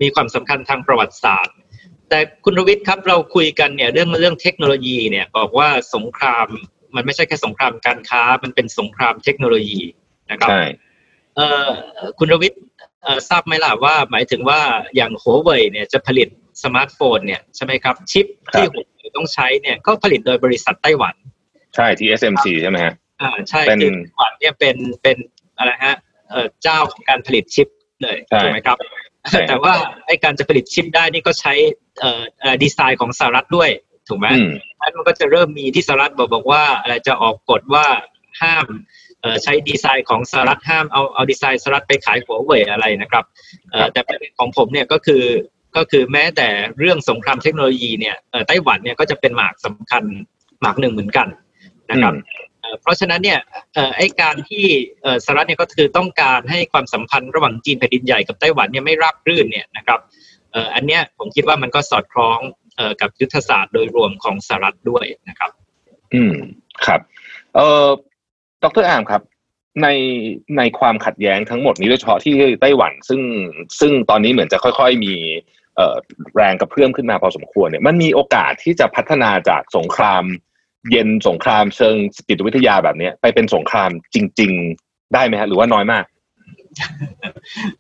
[0.03, 1.55] มีความสำคัญทางประวัติศาสตร์
[2.09, 6.49] แต่คุณรวิทย์ครับเราคุยกันเนี่ยเรื่องเรื่องเทคโนโลยีเนี่ยบอกว่าสงคราม
[6.97, 9.81] มันไม่ใช่แค่สงครามการค้า มันเป็นสงครามเทคโนโลยี
[10.31, 10.63] นะครับใช่
[11.37, 11.69] เอ่อ
[12.19, 12.63] คุณรวิทย์
[13.03, 14.61] เอ่อทราบไหมล่ะว่าหมายถึงว่า
[14.97, 16.29] อย่างหัวเว่ยเนี่ยจะผลิต
[16.63, 21.15] สมาร์ทโฟนเนี่ยใช่ไหมครับชิปที่หัวเว่ยต้องใช้เนี่ยก็ผลิตโดยบริษัทไต้หวัน
[21.77, 25.17] ใช่ TSMC ใช่ไหมฮะอ่าใช่เป็นคือไต้หวันเนี่ยเป็นเป็น
[25.59, 25.97] อะไรฮะ
[26.31, 27.69] เอ่อเจ้าของการผลิตชิป
[28.03, 28.77] เลยใช่ถูกไหมครับ
[29.31, 29.75] ใช่แต่ว่า
[30.07, 31.55] ไอ้การจะผลิตชิปได้นี่ก็ใช้
[31.99, 33.71] เอ่อเอ่อดีไซน์ของสหรัฐด้วย
[34.09, 37.87] ถูกไหมอืมนั้นมันก็จะเริ่มมีที่สหรัฐบอกบอกว่าอะไรจะออกกฎว่า
[38.43, 38.67] ห้าม
[39.21, 43.25] เอ่อใช้ดีไซน์ของสหรัฐห้ามเอาเอาดีไซน์สหรัฐไปขายหัวเว่ยอะไรนะครับ
[43.71, 45.25] เอ่อแต่ประเด็นของผมเนี่ยก็คือ
[45.77, 50.03] ก็คือแม้แต่เรื่องสงครามเทคโนโลยีเนี่ยเอ่อไต้หวันเนี่ยก็จะเป็นหมากสำคัญ
[50.61, 51.29] หมากหนึ่งเหมือนกัน
[51.91, 53.41] นะครับอืมเอ่อเพราะฉะนั้นเนี่ย
[53.75, 54.65] เอ่อไอ้การที่
[55.03, 60.01] เอ่อสหรัฐเนี่ยก็คือต้องการให้ความสัมพันธ์ระหว่างจีนแผ่นดินใหญ่กับไต้หวันเนี่ยไม่ราบรื่นเนี่ยนะครับ
[60.53, 62.64] เอ่ออันเนี้ยผมคิดว่ามันก็สอดคล้องเอ่อ
[63.01, 65.51] กับยุทธศาสตร์โดยรวมของสหรัฐด้วยนะครับ
[66.15, 66.35] อืม
[66.87, 67.01] ครับ
[67.55, 67.89] เอ่อ
[68.63, 69.23] ดรอาร์มครับ
[69.83, 69.89] ใน
[70.59, 73.21] ในความขัดแย้งทั้งหมดนี้โดยเฉพาะที่ไต้หวัน ซึ่ง
[73.81, 75.15] ซึ่งตอนนี้เหมือนจะค่อยๆมี
[75.77, 75.97] เอ่อ
[76.37, 80.25] แรงกระเพื่อมขึ้นมาพอสมควรเนี่ยมันมีโอกาสที่จะพัฒนาจากสงคราม
[80.91, 81.97] เย็นสงครามเชิง
[82.29, 84.53] จิตวิทยาแบบเนี้ยไปเป็นสงครามจริง
[84.83, 86.05] ๆ ได้ไหมฮะหรือว่าน้อยมาก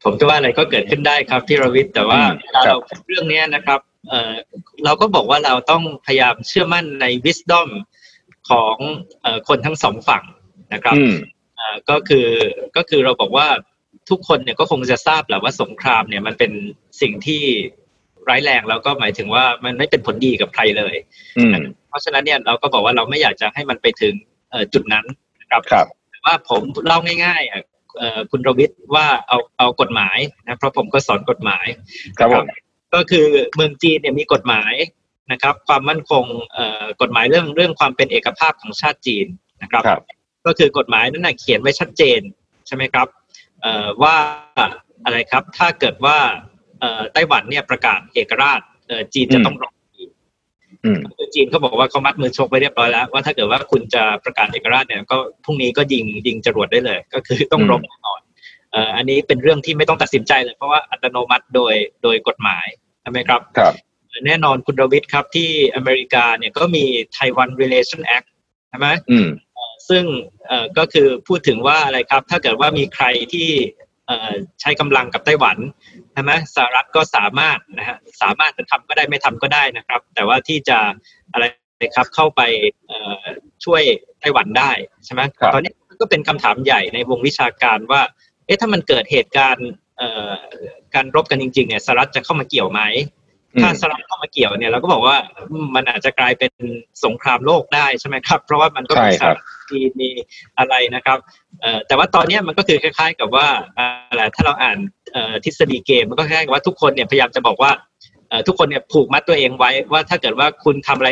[0.02, 4.34] ผมคิดว่าอะไรก็เกิดขึ้นได้ครับพี่รวิทย์แต่ว่าอืมเวลาครับเราพูดเรื่องเนี้ยนะครับ เอ่อ
[4.84, 7.68] เราก็บอกว่าเราต้องพยายามเชื่อมั่นใน wisdom
[8.50, 8.76] ของ
[9.22, 10.24] เอ่อคนทั้งสองฝั่ง
[10.74, 11.14] นะครับอืม
[11.56, 12.28] เอ่อก็คือ
[12.76, 13.48] ก็คือเราบอกว่า
[14.10, 16.52] ทุกคนเนี่ยก็คงจะทราบแหละว่าสงครามเนี่ยมันเป็น
[17.00, 17.42] สิ่งที่
[18.28, 20.94] ร้ายแรงแล้วก็หมายถึงว่ามันไม่เป็นผลดีกับใครเลย
[21.38, 21.54] อืม
[21.88, 24.14] เพราะฉะนั้นเนี่ยเราก็บอกว่าเราไม่อยากจะให้มันไปถึง
[24.50, 25.04] เอ่อจุดนั้น
[25.40, 27.62] นะครับครับแต่ว่าผมเล่าง่ายๆอะ
[27.98, 31.66] เอ่อคุณรวิทย์ว่าเอาเอากฎหมายนะเพราะผมก็สอนกฎหมาย
[32.18, 32.46] ครับผม
[32.94, 34.74] ก็คือเมืองจีนเนี่ยมีกฎหมาย
[35.32, 39.26] นะครับ ความมั่นคงเอ่อกฎหมายเรื่องเรื่องความเป็นเอกภาพของชาติจีน
[39.62, 40.02] นะครับครับ
[40.46, 42.20] ก็คือกฎหมายนั้นนะเขียนไว้ชัดเจน
[42.66, 43.08] ใช่ไหมครับ
[43.62, 44.16] เอ่อว่า
[45.04, 46.18] อะไรครับถ้าเกิดว่า
[46.80, 49.70] เอ่อไต้หวันเนี่ยประกาศเอกราชเอ่อจีนจะต้องรอ
[50.84, 50.98] อืม
[51.34, 58.20] จีนเขาบอกว่าเขามัดมือชกไปเรียบร้อยแล้วว่าถ้าเกิดว่าคุณจะประกาศเอกราชเนี่ยก็พรุ่งนี้ก็ยิงยิงจรวดได้เลย ก็คือต้องอืมรบแน่นอน
[58.72, 62.66] เอ่ออันนี้เป็นเรื่องที่ไม่ต้องตัดสินใจเลยเพราะว่าอัตโนมัติโดยโดยกฎหมาย
[63.04, 63.74] ใช่ไหมครับครับ
[64.26, 66.84] แน่นอนคุณรวิทย์ครับที่อเมริกาเนี่ยก็มี
[67.16, 68.28] Taiwan Relation Act
[68.68, 69.28] ใช่ไหมอืม
[69.88, 70.04] ซึ่ง
[70.46, 73.50] เอ่อก็คือพูดถึงว่าอะไรครับ ถ้าเกิดว่ามีใครที่
[74.06, 75.58] เอ่อใช้กำลังกับไต้หวัน
[76.12, 80.78] ใช่ไหมสหรัฐก็สามารถนะฮะสามารถจะทำก็ได้ไม่ทำก็ได้นะครับ แต่ว่าที่จะ
[81.32, 81.44] อะไร
[81.96, 82.42] ครับเข้าไป
[82.86, 83.24] เอ่อ
[83.64, 83.82] ช่วย
[84.20, 84.70] ไต้หวันได้
[85.04, 88.02] ใช่ไหมครับตอนนี้ก็เป็นคำถามใหญ่ในวงวิชาการว่า
[88.46, 89.83] เอ๊ะถ้ามันเกิดเหตุการณ์เอ่อ
[90.94, 92.80] การรบกันจริงๆเนี่ยสหรัฐจะเข้ามาเกี่ยวไหม
[93.54, 95.16] อืมถ้าสหรัฐเข้ามาเกี่ยวเนี่ยเราก็บอกว่า
[95.50, 96.52] อืมมันอาจจะกลายเป็น
[97.04, 100.10] สงครามโลกได้ใช่ไหมครับ เพราะว่ามันก็มีใช่ครับสหรัฐจีนมี
[100.58, 101.18] อะไรนะครับ
[101.60, 103.46] เอ่อแต่ว่าตอนเนี้ยมันก็คือคล้าย ๆ กับว่า
[103.78, 104.78] อะไรถ้าเราอ่าน
[105.12, 107.70] เอ่อทฤษฎีเกมมันก็คล้ายๆกับว่าทุกคนเนี่ยพยายามจะบอกว่า
[108.28, 111.10] เอ่อทุกคนเนี่ยผูกมัดตัวเองไว้ว่าถ้าเกิดว่าคุณทำอะไร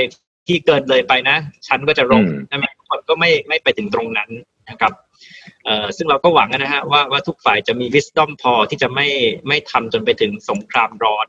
[0.48, 1.36] ที่เกินเลยไปนะ
[1.68, 4.30] ฉันก็จะรบอืมใช่ไหมทุกคนก็ไม่ไม่ไปถึงตรงนั้น
[4.70, 5.11] นะครับเอ่อ
[5.96, 9.08] ซึ่งเราก็หวังนะฮะว่าว่าทุกฝ่ายจะมี wisdom พอที่จะไม่
[9.48, 11.26] ไม่ทำจนไปถึงสงครามร้อน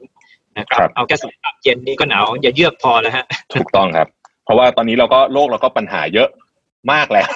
[0.57, 4.07] นะครับครับ เอาแค่สงครามเย็นนี้ก็หนาวอย่าเยือกพอแล้วฮะถูกต้องครับ
[4.45, 6.29] เพราะว่าตอนนี้เราก็โลกเราก็ปัญหาเยอะ
[6.91, 7.27] มากแล้ว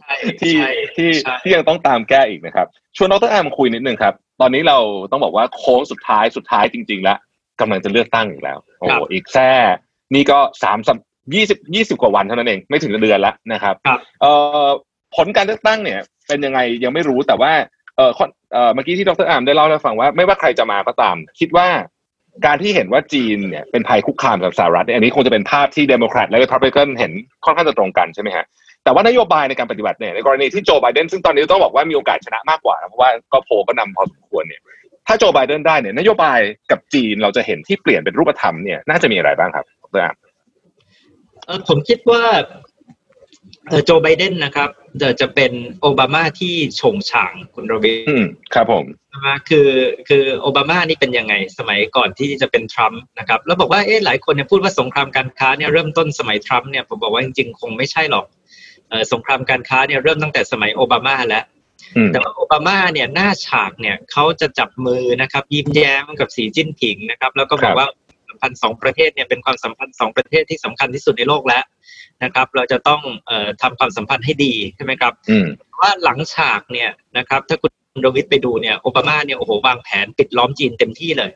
[0.00, 4.78] ใช่ที่ใช่ที่ใช่ที่ยังต้องตามแก้อีกนะครับ ชวนดรแอมคุยนิดนึงครับ ตอนนี้เรา
[5.10, 7.18] ต้องบอกว่าโค้งสุดท้ายสุดท้ายจริง ๆ แล้ว
[7.60, 9.50] กำลังจะเลือกตั้งอีกแล้ว โอ้โหอีกแค่
[10.14, 10.96] นี่ก็สามสัป
[11.34, 14.32] ยี่สิบยี่สิบกว่าวันเท่านั้นเอง ไม่ถึงเดือนแล้วนะครับครับเอ่
[14.64, 14.66] อ
[15.16, 17.52] ผลการเลือกตั้งเนี่ย เป็นยังไงยังไม่รู้แต่ว่า
[17.96, 18.10] เออ
[18.52, 21.68] เออเมื่อกี้ที่ดร.อาร์มได้เล่าให้ฟังว่าไม่ว่าใครจะมาก็ตาม คิดว่า
[22.46, 27.12] การที่เห็นว่าจีนเนี่ยเป็นภัยคุกคามกับสหรัฐเนี่ยอันนี้คงจะเป็นภาพที่เดโมแครตและรีพับลิกันเห็น
[27.44, 28.44] ค่อนข้างจะตรงกันใช่ไหมฮะ
[28.84, 34.62] แต่ว่านโยบายในการปฏิบัติเนี่ยในกรณีที่โจไบเดนซึ่งตอนนี้ต้องบอกว่ามีโอกาสชนะมากกว่านะเพราะว่าก็โพลก็นำพอสมควรเนี่ย
[35.06, 36.38] ถ้าโจไบเดนได้เนี่ยนโยบาย
[36.70, 40.14] กับจีนเราจะเห็นที่เปลี่ยนเป็นรูปธรรมเนี่ยน่าจะมีอะไรบ้างครับดรอาม
[41.46, 42.22] เอ่อผมคิดว่า
[43.84, 49.68] โจไบเดนนะครับเดี๋ยวจะเป็นโอบามาที่โฉงฉางคุณโรบิอืมครับผมใช่ไหมคือ
[50.08, 58.26] คือโอบามานี่เป็นยังไงสมัยก่อนที่จะเป็นทรัมป์นะครับแล้วบอกว่าเอ๊ะหลายคนเนี่ยพูดว่าสงครามการค้าเนี่ยเริ่มต้นสมัยทรัมป์เนี่ยผมบอกว่าจริงๆ คงไม่ใช่หรอก
[58.88, 61.44] เอ่อสงครามการค้าเนี่ยเริ่มตั้งแต่สมัยโอบามาแล้ว
[61.96, 68.07] อืมแต่ว่าโอบามาเนี่ยหน้าฉากเนี่ยเขาจะจับมือนะครับยิ้มแย้มกับสีจิ้นผิงนะครับ แล้วก็บอครักบว่าสัม
[68.40, 71.64] พันธ์สองประเทศเนี่ยเป็นความสัมพันธ์สองประเทศที่สำคัญที่สุดในโลกแล้ว
[72.24, 75.46] นะครับ เราจะต้องเอ่อทำความสัมพันธ์ให้ดีใช่ไหมครับอืม
[75.80, 77.72] ว่าหลังฉากเนี่ยนะครับ ถ้าคุณ
[78.02, 81.30] โรวิทไปดูเนี่ยโอบามาเนี่ยโอ้โหวางแผนปิดล้อมจีนเต็มที่เลย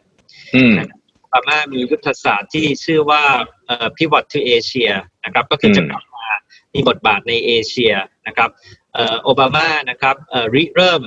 [0.55, 0.75] อืม
[1.21, 3.23] โอบามามียุทธศาสตร์ที่ชื่อว่า
[3.67, 4.93] เอ่อ pivot to Asia
[5.25, 6.27] นะครับ ก็คืออมจะกลับมา
[6.75, 7.93] มีบทบาทในเอเชีย
[8.27, 8.51] นะครับ
[8.95, 11.03] เอ่อโอบามานะครับเอ่อริเริ่ม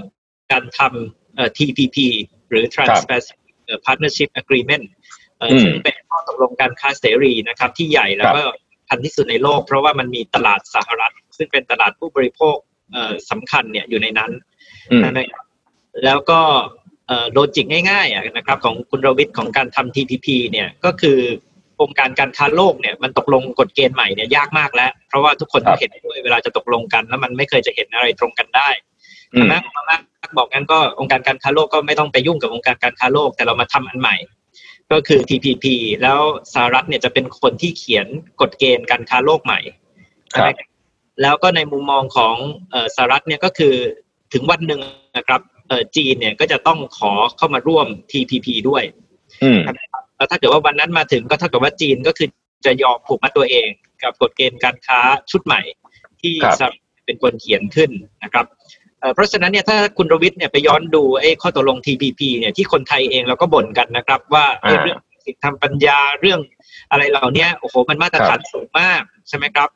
[0.52, 1.98] การทำเอ่อ TPP
[2.50, 5.05] หรือ Trans-Pacific เอ่อ Partnership Agreement เอ่ออืม
[5.64, 8.42] ซึ่งเป็นข้อตกลงการค้าเสรีนะครับ ที่ใหญ่แล้วก็
[8.90, 12.56] ทันที่สุดในโลก เพราะว่ามันมีตลาดสหรัฐ ซึ่งเป็นตลาดผู้บริโภค
[12.94, 14.32] เอ่อสำคัญเนี่ยอยู่ในนั้น
[14.92, 15.46] อืมใช่ไหมครับ
[16.04, 16.40] แล้วก็
[17.08, 21.20] เอ่อโลจิกง่ายๆอะนะครับ ของคุณรวิทย์ของการทำ TPP เนี่ยก็คือ
[21.82, 28.70] องค์การการค้าโลกเนี่ยมันตกลงกฎเกณฑ์ใหม่เนี่ยยากมากแล้ว เพราะว่าทุกคนต้องเห็นด้วยเวลาจะตกลงกัน แล้วมันไม่เคยจะเห็นอะไรตรงกันได้
[29.34, 29.98] อืมนะมา
[30.38, 34.16] บอกงั้นก็องค์การการค้าโลกก็ไม่ต้องไปยุ่งกับองค์การการค้าโลก แต่เรามาทำอันใหม่
[34.92, 35.66] ก็คือ TPP
[36.02, 36.20] แล้ว
[36.54, 38.08] สหรัฐเนี่ยจะเป็นคนที่เขียน
[38.42, 39.60] กฎเกณฑ์การค้าโลกใหม่
[40.34, 40.62] ครับใช่ไหม
[41.22, 42.36] แล้วก็ในมุมมองของ
[42.72, 43.76] เอ่อสหรัฐเนี่ยก็คือ
[44.34, 44.82] ถึงวันหนึ่ง
[45.18, 48.84] นะครับเอ่อจีนเนี่ยก็จะต้องขอเข้ามาร่วม TPP ด้วย
[49.44, 49.60] อืม
[50.18, 52.28] แล้วถ้าเกิดว่าวันนั้นมาถึงก็เท่ากับว่าจีนก็คือ
[52.66, 53.68] จะยอมผูกมัดตัวเอง
[54.04, 55.00] กับกฎเกณฑ์การค้า
[55.32, 55.62] ชุดใหม่
[56.22, 57.92] ที่ครับสหรัฐเป็นคนเขียนขึ้น
[58.24, 58.46] นะครับ
[59.00, 66.40] เอ่อเพราะฉะนั้นเนี่ยถ้าคุณรวิทย์เนี่ยไปย้อนดูไอ้ข้อตกลง TPP เนี่ยที่คนไทยเองเราก็บ่นกันนะครับ ว่าไอ้อ่าเรื่องสิทธิทางปัญญาเรื่อง
[66.92, 69.70] อะไรเหล่านี้โอ้โหมันมาตรฐานสูงมากใช่ไหมครับ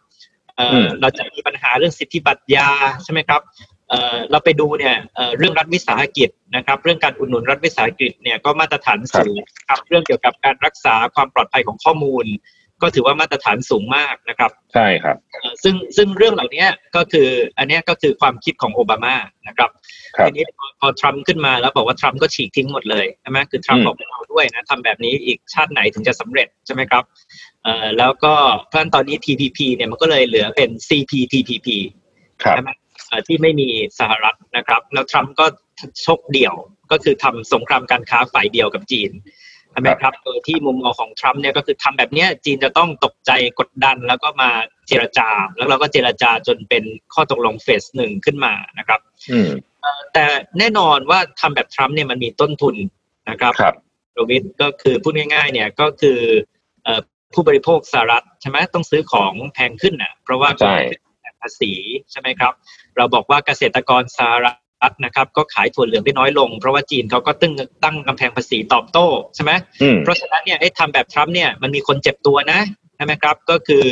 [0.55, 2.69] เอ่ออมเราจะมีปัญหาเรื่องสิทธิบัตรยา
[3.03, 3.41] ใช่ไหมครับ
[3.89, 12.25] เอ่อเราไปดูเนี่ยเอ่อเรื่องรัฐวิสาหกิจนะครับ เรื่องการอุดหนุนรัฐวิสาหกิจเนี่ยก็มาตรฐานสูงครับเรื่องเกี่ยวกับการรักษาความปลอดภัยของข้อมูล
[12.81, 16.65] ก็ถือว่ามาตรฐานสูงมากนะครับใช่ครับเอ่อซึ่งซึ่งเรื่องเหล่านี้
[16.95, 19.15] ก็คืออันเนี้ยก็คือความคิดของโอบามา
[19.47, 19.69] นะครับ
[20.17, 27.03] ครับทีนี้พอพอทรัมป์ขึ้นมาแล้วบอกว่าทรัมป์ก็ฉีกทิ้งหมดเลยใช่ไหมคือทรัมป์อืมบอกไม่เอาด้วยนะทำแบบนี้อีกชาติไหนถึงจะสำเร็จใช่ไหมครับ
[27.63, 28.33] เอ่อแล้วก็
[28.67, 31.67] เพราะฉะนั้นตอนนี้ TPP เนี่ยมันก็เลยเหลือเป็น CPTPP
[32.43, 32.71] ครับใช่ไหม
[33.07, 35.45] เอ่อที่ไม่มีสหรัฐนะครับ แล้วทรัมป์ก็
[36.05, 36.55] ชกเดี่ยว
[36.91, 39.11] ก็คือทำสงครามการค้าฝ่ายเดียวกับจีน
[39.71, 44.49] ใช่ไหมครับโดยที่มุมมองของทรัมป์เนี่ยก็คือทำแบบเนี้ยจีนจะต้องตกใจกดดันแล้วก็มา
[44.88, 48.99] เจรจา แล้วเราก็เจรจาจนเป็นข้อตกลงเฟสหนึ่งขึ้นมานะครับ
[49.32, 49.49] อืม
[50.13, 50.25] แต่
[50.60, 52.75] แน่นอนว่าทำแบบทรัมป์เนี่ยมันมีต้นทุน
[53.29, 53.75] นะครับครับ
[54.13, 56.19] โรวิทก็คือพูดง่าย ๆ เนี่ยก็คือ
[56.84, 56.99] เอ่อ
[57.34, 60.77] ผู้บริโภคสหรัฐใช่ไหมต้องซื้อของแพงขึ้นน่ะเพราะว่าใช่
[61.41, 61.71] ภาษี
[62.12, 62.53] ใช่ไหมครับ
[62.97, 64.58] เราบอกว่าเกษตรกรสหรัฐ
[65.05, 72.59] นะครับก็ขายถั่วเหลืองได้น้อยลง เพราะว่าจีนเขาก็ตั้งตั้งกำแพงภาษีตอบโต้ใช่ไหมอืมเพราะฉะนั้นเนี่ยไอ้ทำแบบทรัมป์เนี่ยมันมีคนเจ็บตัวนะ
[72.95, 73.83] ใช่ไหมครับก็คือ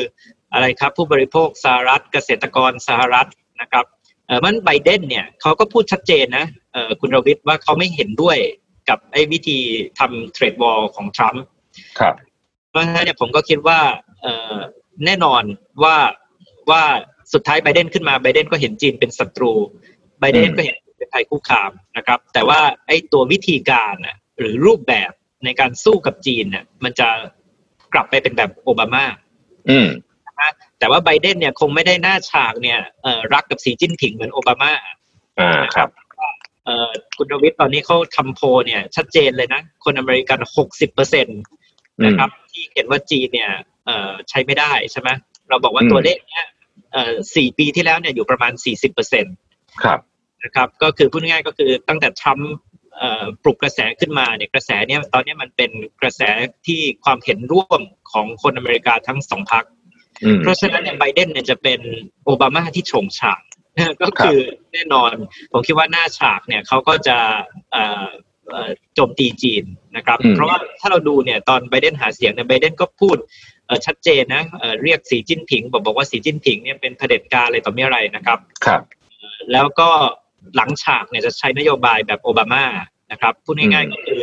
[0.53, 3.27] อะไรครับผู้บริโภคสหรัฐเกษตรกรสหรัฐ
[3.61, 3.85] นะครับ
[4.27, 8.37] เออมันไบเดนเนี่ยเขาก็พูดชัดเจนนะเออคุณรวิทย์ว่าเขาไม่เห็นด้วย
[8.89, 9.59] กับไอ้วิธี
[9.99, 11.43] ทำเทรดวอลของทรัมป์
[11.99, 12.15] ครับ
[12.69, 13.79] เพราะฉะนั้นเนี่ยผมก็คิดว่า
[14.21, 14.57] เอ่อ
[15.05, 15.43] แน่นอน
[15.83, 15.95] ว่า
[16.69, 16.83] ว่า
[17.33, 19.51] สุดท้ายไบเดนขึ้นมาไบเดนก็เห็นจีนเป็นศัตรู
[20.19, 25.11] ไบเดนอืมก็เห็นเป็นภัยคุกคามนะครับ แต่ว่าไอ้ตัววิธีการน่ะหรือรูปแบบ
[25.45, 27.07] ในการสู้กับจีนน่ะมันจะ
[27.93, 29.05] กลับไปเป็นแบบโอบามา
[29.69, 29.87] อืม
[30.79, 34.71] แต่ว่าไบเดนเนี่ยคงไม่ได้หน้าฉากเนี่ยเอ่อรักกับสีจิ้นผิงเหมือนโอบามา
[35.39, 35.89] อ่าครับ
[36.65, 41.31] เอ่อคุณรวิทย์ตอนนี้เขาทำโพลเนี่ย ชัดเจนเลยนะ คนอเมริกันหกสิบเปอร์เซ็นต
[42.05, 43.51] นะครับ ที่เห็นว่าจีนเนี่ย
[43.85, 45.09] เอ่อใช้ไม่ได้ใช่ไหม
[45.49, 46.45] เราบอกว่าอืมตัวเลขเนี้ย
[46.91, 49.29] เอ่อสี่ปีที่แล้วเนี่ยอยู่ประมาณสี่สิบเปอร์เซ็นต
[49.83, 49.99] ครับ
[50.43, 52.51] นะครับก็คือพูดง่ายๆก็คือตั้งแต่ทรัมป์
[52.97, 56.21] เอ่อปลุกกระแสขึ้นมาเนี่ยกระแสเนี่ยตอนนี้มันเป็นกระแส
[56.67, 59.65] ที่ความเห็นร่วมของคนอเมริกาทั้งสองพรรค
[60.23, 61.79] อืมเพราะฉะนั้นเนี่ยไบเดนเนี่ยจะเป็น
[62.25, 63.41] โอบามาที่โฉงฉาง
[64.01, 64.39] ก็คือ
[64.73, 65.13] แน่นอน
[65.51, 67.17] ผมคิดว่าหน้าฉากเนี่ยเขาก็จะ
[67.71, 68.07] เอ่อ
[68.49, 69.63] เอ่อโจมตีจีน
[69.95, 73.17] นะครับอืมเพราะว่าถ้าเราดูเนี่ยตอนไบเดนหาเสียงเนี่ยไบเดนก็พูด
[73.65, 78.81] เอ่อชัดเจนนะเอ่อเรียกสีจิ้นผิง บอกบอกว่าสีจิ้นผิงเนี่ยเป็นเผด็จการอะไรต่อมีอะไรนะครับครับ
[79.51, 79.89] แล้วก็
[80.55, 82.65] หลังฉากเนี่ยจะใช้นโยบายแบบโอบามา
[83.11, 84.21] นะครับพูดง่ายอืมๆก็คือ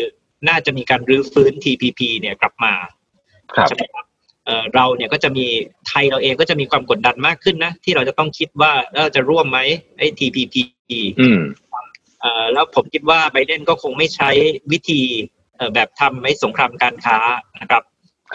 [0.48, 2.72] น่าจะมีการรื้อฟื้น TPP เนี่ยกลับมา
[3.56, 4.06] ครับใช่ไหมครับ
[4.44, 5.46] เอ่อเราเนี่ยก็จะมี
[5.88, 9.58] ไทยเราเองก็จะมีความกดดันมากขึ้นนะ ที่เราจะต้องคิดว่าเราจะร่วมไหม
[9.98, 10.54] ไอ้ TPP
[11.20, 11.40] อืม
[12.20, 14.30] เอ่อแล้วผมคิดว่าไบเดนก็คงไม่ใช้
[14.72, 15.00] วิธี
[15.56, 17.18] เอ่อแบบทำไอ้สงครามการค้า
[17.60, 17.82] นะครับ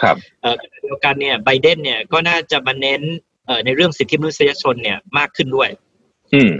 [0.00, 3.02] ครับเอ่อขณะเดียวกันเนี่ยไบเดนเนี่ยก็น่าจะมาเน้น
[3.46, 5.70] เอ่อในเรื่องสิทธิมนุษยชนเนี่ยมากขึ้นด้วย
[6.34, 6.52] อืม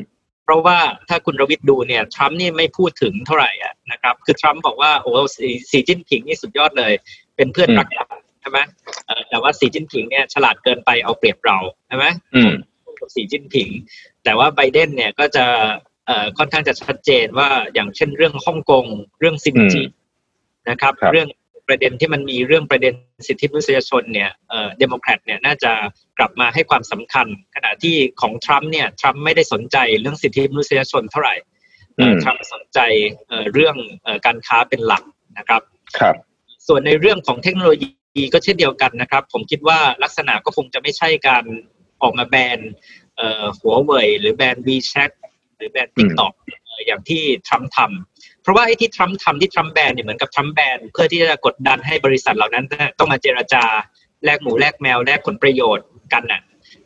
[0.44, 0.78] เพราะว่า
[1.08, 6.92] ถ้าคุณรวิทย์ดูเนี่ยทรัมป์นี่ไม่พูดถึงเท่าไหร่อะนะครับ คือทรัมป์บอกว่าโอ้สีสีจิ้นผิงนี่สุดยอดเลย
[7.36, 8.06] เป็นเพื่อนอืมรักกัน
[8.40, 8.58] ใช่ไหม
[9.06, 12.04] เอ่อแต่ว่าสีจิ้นผิงเนี่ยฉลาดเกินไปเอาเปรียบเราใช่ไหม
[12.34, 12.52] อืม
[13.00, 13.68] กับสีจิ้นผิง
[14.24, 15.44] แต่ว่าไบเดนเนี่ยก็จะ
[16.06, 18.84] เอ่อค่อนข้างจะชัดเจนว่าอย่างเช่นเรื่องฮ่องกง
[19.18, 19.82] เรื่องซินจี
[20.70, 21.28] นะครับครับเรื่อง
[21.70, 22.94] ประเด็นที่มันมีเรื่องประเด็น
[23.28, 25.72] สิทธิมนุษยชนเนี่ยเอ่อเดโมแครตเนี่ยน่าจะ
[26.18, 31.34] กลับมาให้ความสำคัญ ขณะที่ของทรัมป์เนี่ยทรัมป์ไม่ได้สนใจเรื่องสิทธิมนุษยชนเท่าไหร่
[31.96, 32.78] เอ่ออืมทรัมป์สนใจ
[33.28, 35.02] เอ่อเรื่องเอ่อการค้าเป็นหลัก
[35.38, 35.62] นะครับ
[35.98, 36.14] ครับ
[36.66, 41.44] ส่วนในเรื่องของเทคโนโลยีก็เช่นเดียวกันนะครับ ผมคิดว่าลักษณะก็คงจะไม่ใช่การ
[42.02, 42.58] ออกมาแบน
[43.16, 45.10] เอ่อหัวเว่ยหรือแบน WeChat
[45.56, 46.32] หรือแบนอืม TikTok
[46.64, 52.64] เอ่ออย่างที่ทรัมป์ทำ เพราะว่าไอ้ที่ทรัมป์ทำที่ทรัมป์แบนเนี่ยเหมือนกับทรัมป์แบนเพื่อที่จะกดดันให้บริษัทเหล่านั้น
[52.98, 53.64] ต้องมาเจรจา
[54.24, 56.42] แลกหมูแลกแมวแลกผลประโยชน์กันน่ะ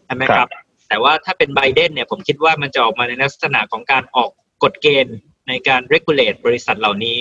[0.06, 0.48] ใช่ไหมครับ
[0.88, 4.30] แต่ว่าถ้าเป็นไบเดนเนี่ยผมคิดว่ามันจะออกมาในลักษณะของการออก
[4.64, 5.16] กฎเกณฑ์
[5.48, 7.18] ในการ regulate บริษัทเหล่านี้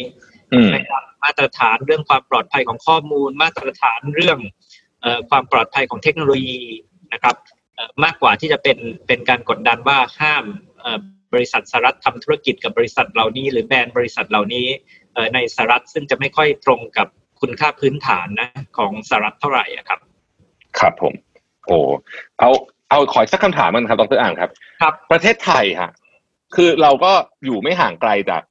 [0.53, 4.39] อืมนะครับมาตรฐานเรื่องความปลอดภัยของข้อมูล มาตรฐานเรื่อง
[5.01, 6.61] เออความปลอดภัยของเทคโนโลยี
[7.13, 7.35] นะครับ
[7.75, 10.43] เอ่อมากกว่าที่จะเป็นเป็นการกดดันว่าห้าม
[10.79, 10.99] เอ่อ
[11.33, 14.67] บริษัทสหรัฐทำธุรกิจกับบริษัทเหล่านี้ หรือแบรนด์บริษัทเหล่านี้
[15.13, 17.07] เอ่อในสหรัฐซึ่งจะไม่ค่อยตรงกับ
[17.41, 19.99] คุณค่าพื้นฐานนะของสหรัฐเท่าไหร่อะครับ
[20.79, 21.13] ครับผม
[21.65, 21.77] โอ้
[22.39, 22.49] เอา
[22.89, 24.49] เอาขออีกสักคำถามมันครับดรอ่างครับ
[24.81, 25.91] ครับ ประเทศไทยฮะ
[26.55, 27.11] คือเราก็
[27.45, 28.43] อยู่ไม่ห่างไกลจาก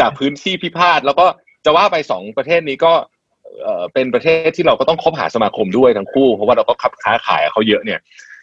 [0.00, 1.26] จากพื้นที่พิพาทแล้วก็
[1.64, 2.92] จะว่าไปสองประเทศนี้ก็
[3.62, 8.00] เอ่อเป็นประเทศที่เราก็ต้องคบหาสมาคมด้วยทั้งคู่ เพราะว่าเราก็ขับค้าขายกับเขาเยอะเนี่ย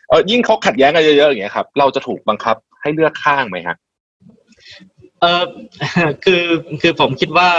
[0.10, 3.78] เออยิ่งเขาขัดแย้งกันเยอะๆอย่างเงี้ยครับ เราจะถูกบังคับให้เลือกข้างไหมฮะ
[5.22, 5.44] เออ
[6.26, 6.44] คือ
[6.82, 7.50] คือผมคิดว่า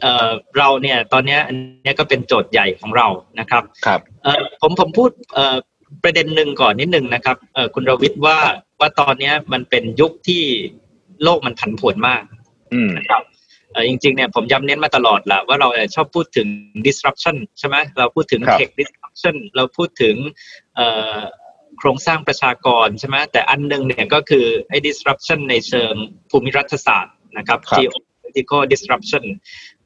[0.00, 3.06] เออเราเนี่ยตอนเนี้ยอันเนี้ยก็เป็นโจทย์ใหญ่ของเรา
[3.40, 5.56] นะครับครับเออผมผมพูดเออ
[6.02, 8.38] ประเด็นหนึ่งก่อนนิดหนึ่งนะครับเออคุณรวิทย์ว่า
[8.80, 10.42] ว่าตอนเนี้ยมันเป็นยุคที่
[11.22, 12.22] โลกมันผันผวนมาก
[12.72, 13.31] อืมนะครับเออ
[13.88, 16.46] จริงๆเนี่ยผมย้ำเน้นมาตลอดแหละว่าเราชอบพูดถึง
[16.86, 20.14] disruption ใช่ไหมเราพูดถึงครับ tech disruption เราพูดถึง
[20.76, 21.20] เอ่อ
[21.78, 25.94] โครงสร้างประชากรใช่ไหมแต่อันหนึงเนี่ยก็คือไอ้ disruption ในเชิง
[26.30, 29.24] ภูมิรัฐศาสตร์นะครับครับ geopolitical disruption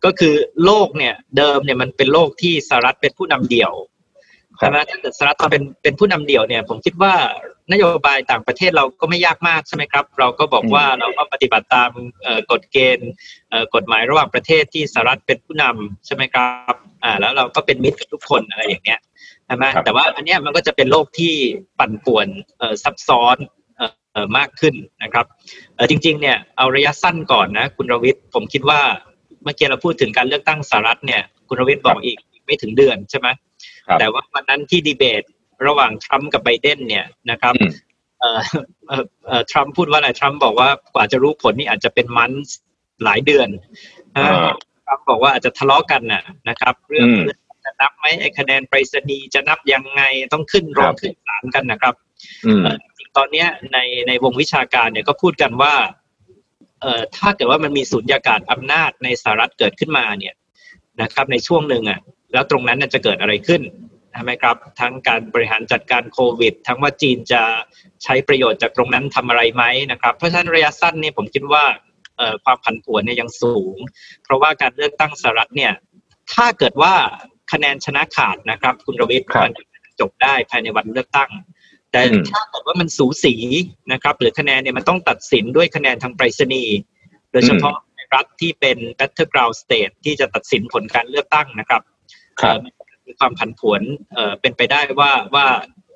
[0.05, 3.72] ก็คือโลกเนี่ยเดิมเนี่ยมันเป็นโลกที่สหรัฐเป็นผู้นำเดี่ยว
[4.61, 7.14] ครัใช่บไหมถ้าเกิดสหรัฐเป็นเป็นผู้นำเดี่ยวเนี่ยผมคิดว่า
[7.72, 11.90] นโยบายต่างประเทศเราก็ไม่ยากมากใช่ไหมครับ เราก็บอกว่าเราก็ปฏิบัติตาม
[12.22, 13.11] เอ่อกฎเกณฑ์
[13.50, 16.74] เอ่อกฎหมายระหว่างประเทศที่สหรัฐเป็นผู้นำใช่ไหมครับ
[17.05, 19.00] อ่าแล้วเราก็เป็นมิตรกับทุกคนอะไรอย่างเงี้ย
[19.46, 21.33] ใช่ไหมครับแต่ว่าอันเนี้ยมันก็จะเป็นโลกที่
[21.79, 22.26] ปั่นป่วน
[22.59, 23.37] เอ่อซับซ้อน
[23.76, 25.26] เอ่อเอ่อมากขึ้นนะครับ
[25.74, 28.81] เอ่อจริงๆเนี่ยเอาระยะสั้นก่อนนะคุณรวิทย์ผมคิดว่า
[29.44, 33.29] เมื่อกี้เราพูดถึงการเลือกตั้งสหรัฐเนี่ยคุณรวิทย์บอกอีกอีกไม่ถึงเดือนใช่ไหม
[33.87, 35.22] ครับแต่ว่าวันนั้นที่ดีเบต
[35.66, 37.70] ระหว่างทรัมป์กับไบเดนเนี่ยนะครับอืม
[38.20, 38.40] เอ่อ
[38.88, 42.32] เอ่อเอ่อทรัมป์พูดว่าอะไรทรัมป์บอกว่ากว่าจะรู้ผลนี่อาจจะเป็นมัน
[43.04, 43.48] หลายเดือน
[44.16, 44.46] อ่า
[44.86, 51.94] ทรัมป์บอกว่าอาจจะทะเลาะกันน่ะนะครับเรื่องอืมเรื่องจะนับไหมไอ้คะแนนไปรษณีย์จะนับยังไงต้องขึ้นโรครังบขึ้นศาลกันนะครับ
[52.46, 55.74] อืมเอ่อจริงๆตอนเนี้ยในในวงวิชาการเนี่ยก็พูดกันว่า
[56.80, 60.34] เอ่อถ้าเกิดว่ามันมีสุญญากาศอำนาจในสหรัฐเกิดขึ้นมาเนี่ย
[61.02, 62.00] นะครับ ในช่วงหนึ่งอะ
[62.32, 63.62] แล้วตรงนั้นน่ะจะเกิดอะไรขึ้น
[64.16, 67.42] ใช่ไหมครับ ทั้งการบริหารจัดการโควิด ทั้งว่าจีนจะ
[68.05, 71.64] ใช้ประโยชน์จากตรงนั้นทำอะไรไหมนะครับ เพราะฉะนั้นระยะสั้นเนี่ยผมคิดว่า
[72.16, 73.76] เอ่อความผันผวนเนี่ยยังสูง
[74.24, 75.72] เพราะว่าการเลือกตั้งสหรัฐเนี่ย
[76.35, 76.94] ถ้าเกิดว่า
[77.52, 79.52] คะแนนชนะขาดนะครับ คุณรวิทย์ครับมัน
[80.00, 81.31] จบได้ภายในวันเลือกตั้ง
[81.90, 83.35] แต่อืมถ้าเกิดว่ามันสูสี
[83.92, 86.76] นะครับ หรือคะแนนเนี่ยมันต้องตัดสินด้วยคะแนนทางไปรษณีย์
[87.33, 91.83] โดยเฉพาะในรัฐที่เป็น battleground state ที่จะตัดสินผลการเลือกตั้งนะครับ
[92.40, 92.75] ครับเอ่อ
[93.06, 93.82] มีความผันผวน
[94.14, 95.46] เอ่อเป็นไปได้ว่าว่า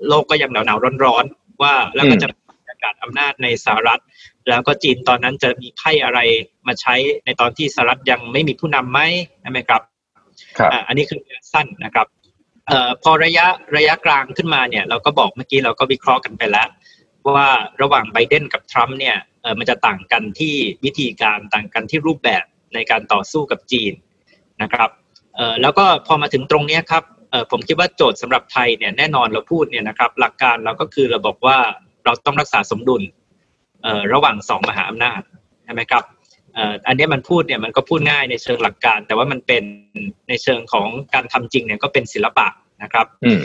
[0.09, 4.01] โลกก็ยังหนาวหนาวร้อนร้อนๆว่าแล้วก็จะมีอากาศอำนาจในสหรัฐ
[4.49, 6.21] แล้วก็จีนตอนนั้นจะมีไพ่อะไร
[6.67, 6.95] มาใช้
[7.25, 9.01] ในตอนที่สหรัฐยังไม่มีผู้นำไหม
[9.43, 9.83] ใช่ไหมครับ
[10.59, 12.07] ครับอ่าอันนี้คือระยะสั้นนะครับ
[12.67, 13.47] เอ่อพอระยะ
[13.77, 16.69] ระยะกลางขึ้นมาเนี่ย เราก็บอกเมื่อกี้เราก็วิเคราะห์กันไปแล้ว
[17.37, 17.51] ว่า
[17.83, 22.45] ระหว่างไบเดนกับทรัมป์เนี่ยเอ่อมันจะต่างกันที่วิธีการต่างกันที่รูปแบบ
[22.75, 23.93] ในการต่อสู้กับจีน
[24.63, 25.00] นะครับเอ่อ
[25.63, 31.59] แล้วก็พอมาถึงตรงเนี้ยครับเอ่อผมคิดว่าโจทย์สำหรับไทยเนี่ยแน่นอนเราพูดเนี่ยนะครับหลักการเราก็คือเราบอกว่า
[32.05, 33.03] เราต้องรักษาสมดุล
[33.83, 35.21] เอ่อระหว่างสองมหาอำนาจ
[35.65, 36.05] ใช่ไหมครับ
[36.55, 39.65] เอ่ออันเนี้ยมันพูดเนี่ยมันก็พูดง่ายในเชิงหลักการ แต่ว่ามันเป็น
[40.29, 42.47] ในเชิงของการทำจริงเนี่ยก็เป็นศิลปะ
[42.83, 43.43] นะครับอืม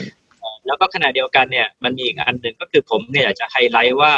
[0.68, 4.14] แล้วก็ขณะเดียวกันเนี่ยมันมีอีกอันหนึ่งก็คือผมเนี่ยอยากจะไฮไลท์ว่า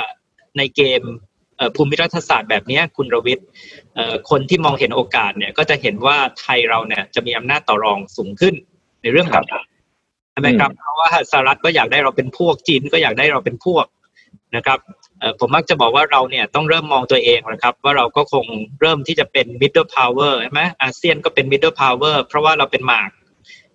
[0.57, 1.26] ในเกมเอ่อ
[1.75, 3.47] ภูมิรัฐศาสตร์แบบเนี้ยคุณรวิทย์
[3.95, 8.55] เอ่อคนที่มองเห็นโอกาสเนี่ยก็จะเห็นว่าไทยเราเนี่ยจะมีอำนาจต่อรองสูงขึ้น
[9.01, 13.85] ในเรื่องต่างๆใช่ไหมครับเพราะว่าสหรัฐก็อยากได้เราเป็นพวกจีนก็อยากได้เราเป็นพวก
[14.55, 14.79] นะครับ
[15.19, 18.45] เอ่อผมมักจะบอกว่าเราเนี่ยต้องเริ่มมองตัวเองนะครับ ว่าเราก็คง
[18.81, 23.09] เริ่มที่จะเป็น middle power ใช่ไหมอาเซียนก็เป็น middle power เพราะว่าเราเป็นหมาก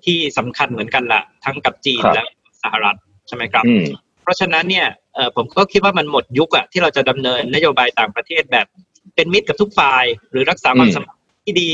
[0.04, 2.26] ที่สำคัญเหมือนกันละทั้งกับจีนครับและ
[2.62, 3.84] สหรัฐใช่ไหมครับอืม
[4.22, 5.01] เพราะฉะนั้นเนี่ยเอ่อ
[5.36, 8.66] ผมก็คิดว่ามันหมดยุคอะที่เราจะดำเนินนโยบายต่างประเทศแบบ
[9.14, 11.70] เป็นมิตรกับทุกฝ่าย หรือรักษาความอืมสัมพันธ์ที่ดี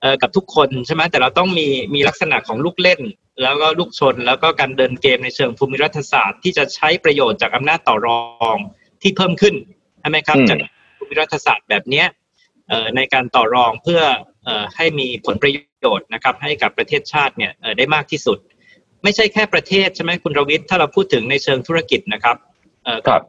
[0.00, 3.00] เอ่อกับทุกคนใช่ไหมแต่เราต้องมีมีลักษณะของลูกเล่น
[3.42, 8.56] แล้วก็ลูกชน แล้วก็การเดินเกมในเชิงภูมิรัฐศาสตร์ ที่จะใช้ประโยชน์จากอำนาจต่อรอง
[9.02, 9.54] ที่เพิ่มขึ้น
[10.00, 10.58] ใช่ไหมครับอืมจาก
[10.98, 12.06] ภูมิรัฐศาสตร์แบบเนี้ย
[12.68, 14.00] เอ่อในการต่อรองเพื่อ
[14.44, 18.38] เอ่อให้มีผลประโยชน์นะครับให้กับประเทศชาติเนี่ยเอ่อได้มากที่สุด
[19.02, 22.51] ไม่ใช่แค่ประเทศใช่ไหมคุณรวิทย์ถ้าเราพูดถึงในเชิงธุรกิจนะครับเอ่อครับ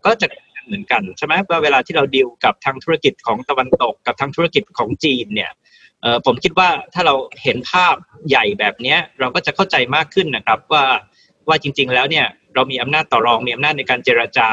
[0.06, 0.28] ก็จะ
[0.66, 5.52] เหมือนกันใช่ไหมว่าเวลาที่เราดีลกับทางธุรกิจของตะวันตก กับทางธุรกิจของจีนเนี่ย
[6.02, 7.96] เออผมคิดว่าถ้าเราเห็นภาพ
[8.30, 10.86] ใหญ่แบบเนี้ยเราก็จะเข้าใจมากขึ้นนะครับว่า
[11.48, 14.50] ว่าจริง ๆ แล้วเนี่ยเรามีอำนาจต่อรองมีอำนาจในการเจรจา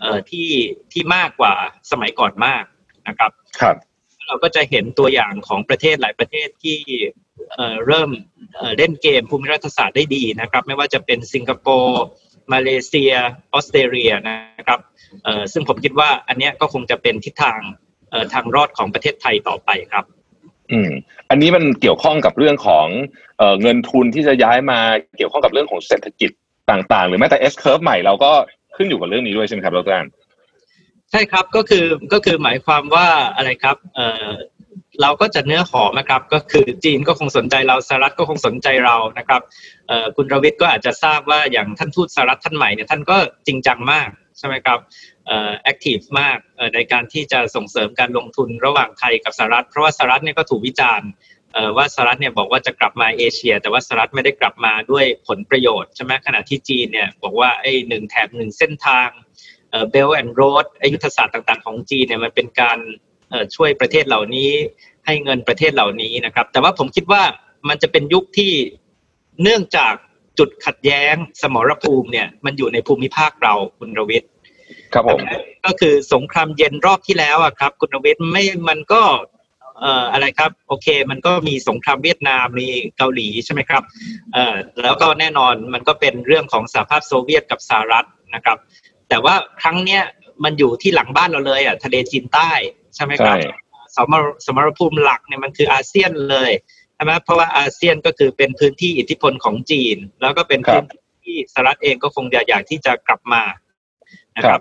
[0.00, 0.48] เอ่อที่
[0.92, 1.54] ที่มากกว่า
[1.90, 2.64] สมัยก่อนมาก
[3.08, 3.76] นะครับ ครับ
[4.26, 6.78] เราก็จะเห็นตัวอย่างของประเทศหลายประเทศที่
[7.52, 8.10] เอ่อเริ่ม
[8.56, 12.02] เอ่อเล่นเกมภูมิรัฐศาสตร์ได้ดีนะครับ ไม่ว่าจะเป็นสิงคโปร์
[12.52, 13.12] มาเลเซีย
[13.52, 14.80] ออสเตรเลียนะครับ
[15.24, 17.60] เอ่อซึ่งผมคิดว่าอันเนี้ยก็คงจะเป็นทิศทาง
[18.10, 20.04] เอ่อทางรอดของประเทศไทยต่อไปครับ
[20.72, 20.90] อืม
[21.30, 22.86] อันนี้มันเกี่ยวข้องกับเรื่องของ
[23.38, 24.78] เอ่อเงินทุนที่จะย้ายมา
[25.16, 26.30] เกี่ยวข้องกับเรื่องของเศรษฐกิจ
[26.70, 28.32] ต่าง ๆ หรือแม้แต่ S curve ใหม่เราก็
[28.76, 30.06] ขึ้นอยู่กับเรื่องนี้ด้วยใช่ไหมครับดรอัน
[31.10, 33.06] ใช่ครับก็คือก็คือหมายความว่า
[33.36, 33.76] อะไรครับ
[35.02, 39.42] เราก็จะเนื้อหอมนะครับ ก็คือจีนก็คงสนใจเราสหรัฐก็คงสนใจเรานะครับ
[40.16, 44.08] คุณรวิทย์ก็อาจจะทราบว่าอย่างท่านทูตสหรัฐท่านใหม่เนี่ยท่านก็จริงจังมาก
[44.38, 44.78] ใช่ไหมครับ
[45.26, 51.08] เอ่อแอคทีฟมากเอ่อในการที่จะส่งเสริมการลงทุนระหว่างไทยกับสหรัฐ เพราะว่าสหรัฐเนี่ยก็ถูกวิจารณ์
[51.52, 59.08] เอ่อว่าสหรัฐเนี่ยบอกว่าจะกลับมาเอเชีย แต่ว่าสหรัฐไม่ได้กลับมาด้วยผลประโยชน์ใช่ไหมขณะที่จีนเนี่ยบอกว่าไอ้หนึ่งแถบหนึ่งเส้นทาง
[59.90, 62.78] เบลแอนด์โรดยุทธศาสตร์ต่างๆของจีนเนี่ยมันเป็นการ
[63.56, 64.50] ช่วยประเทศเหล่านี้
[65.06, 67.22] ให้เงินประเทศเหล่านี้นะครับ แต่ว่าผมคิดว่า
[67.68, 68.52] มันจะเป็นยุคที่
[69.42, 69.94] เนื่องจาก
[70.38, 74.30] จุดขัดแย้งสมรภูมิเนี่ยมันอยู่ในภูมิภาคเราคุณรวิทย์
[74.94, 75.20] ครับผม
[75.64, 79.02] ก็คือสงครามเย็นรอบที่แล้วอะครับ คุณรวิทย์ไม่มันก็
[79.80, 83.82] เอ่ออะไรครับ โอเค มันก็มีสงครามเวียดนามมีเกาหลีใช่ไหมครับ
[84.32, 88.58] เอ่อแล้วก็แน่นอนมันก็เป็นเรื่องของสหภาพโซเวียตกับสหรัฐนะครับ
[89.08, 90.02] แต่ว่าครั้งเนี้ย
[90.44, 92.50] มันอยู่ที่หลังบ้านเราเลยอะทะเลจีนใต้
[92.98, 93.38] ใช่ไหมคใช่รับ
[93.96, 96.52] สมรสมรภูมิหลักเนี่ยมันคืออาเซียนเลย
[96.94, 103.42] ใช่ไหมเพราะว่าอาเซียนก็คือเป็นพื้นที่อิทธิพลของจีน แล้วก็เป็นพื้นที่ที่สหรัฐเองก็คงอยากที่จะกลับมา
[104.36, 104.60] นะครับ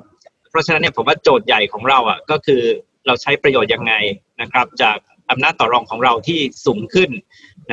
[0.49, 2.61] เพราะฉะนั้นเนี่ยผมว่าโจทย์ใหญ่ของเราอะก็คือ
[3.07, 3.93] เราใช้ประโยชน์ยังไง
[4.41, 4.97] นะครับ จาก
[5.31, 7.09] อำนาจต่อรองของเราที่สูงขึ้น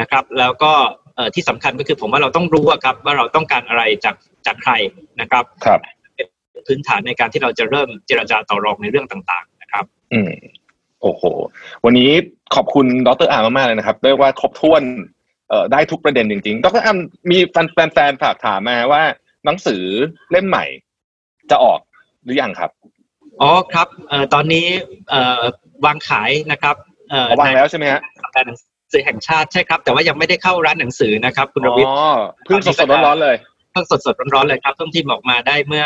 [0.01, 0.73] นะครับ แล้วก็
[1.17, 4.73] เอ่อที่สำคัญก็คือผมว่าเราต้องรู้อะครับว่าเราต้องการอะไรจากจากใคร
[5.21, 5.81] นะครับครับ
[6.67, 9.54] พื้นฐานในการที่เราจะเริ่มเจรจาต่อรองในเรื่องต่างๆนะครับ
[10.15, 10.33] อืม
[11.03, 11.23] โอ้โห
[11.85, 12.11] วันนี้
[12.55, 14.83] ขอบคุณดรอาร์มากๆเลยนะครับเรียกว่าครบถ้วน
[15.49, 16.99] เอ่อได้ทุกประเด็นจริงๆดรอาร์ม
[17.31, 19.03] มีแฟนๆฝากถามมาว่า
[19.45, 19.83] หนังสือ
[20.31, 20.65] เล่มใหม่
[21.51, 21.81] จะออก
[22.25, 22.71] หรือยังครับ
[23.43, 24.67] อ๋อครับเอ่อตอนนี้
[25.11, 25.41] เอ่อ
[25.85, 26.77] วางขายนะครับ
[27.11, 28.59] เอ่อเอาวางแล้วใช่ไหมฮะในสัปดาห์หนัง
[28.93, 32.11] สือแห่งชาติใช่ครับ แต่ว่ายังไม่ได้เข้าร้านหนังสือนะครับ คุณรวิทย์อ๋อ
[32.45, 33.37] เพิ่งสดๆร้อนๆเลย
[33.73, 35.85] เพิ่งสดๆร้อนๆเลยครับเพิ่งพิมพ์ออกมาได้เมื่อ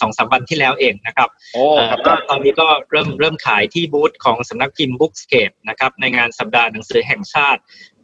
[0.00, 7.60] สองสามวันที่แล้วเองนะครับโอ้เอ่อครับก็ตอนนี้ก็เริ่มเริ่มขายที่บูธของสำนักพิมพ์ Bookscape นะครับในงานสัปดาห์หนังสือแห่งชาติ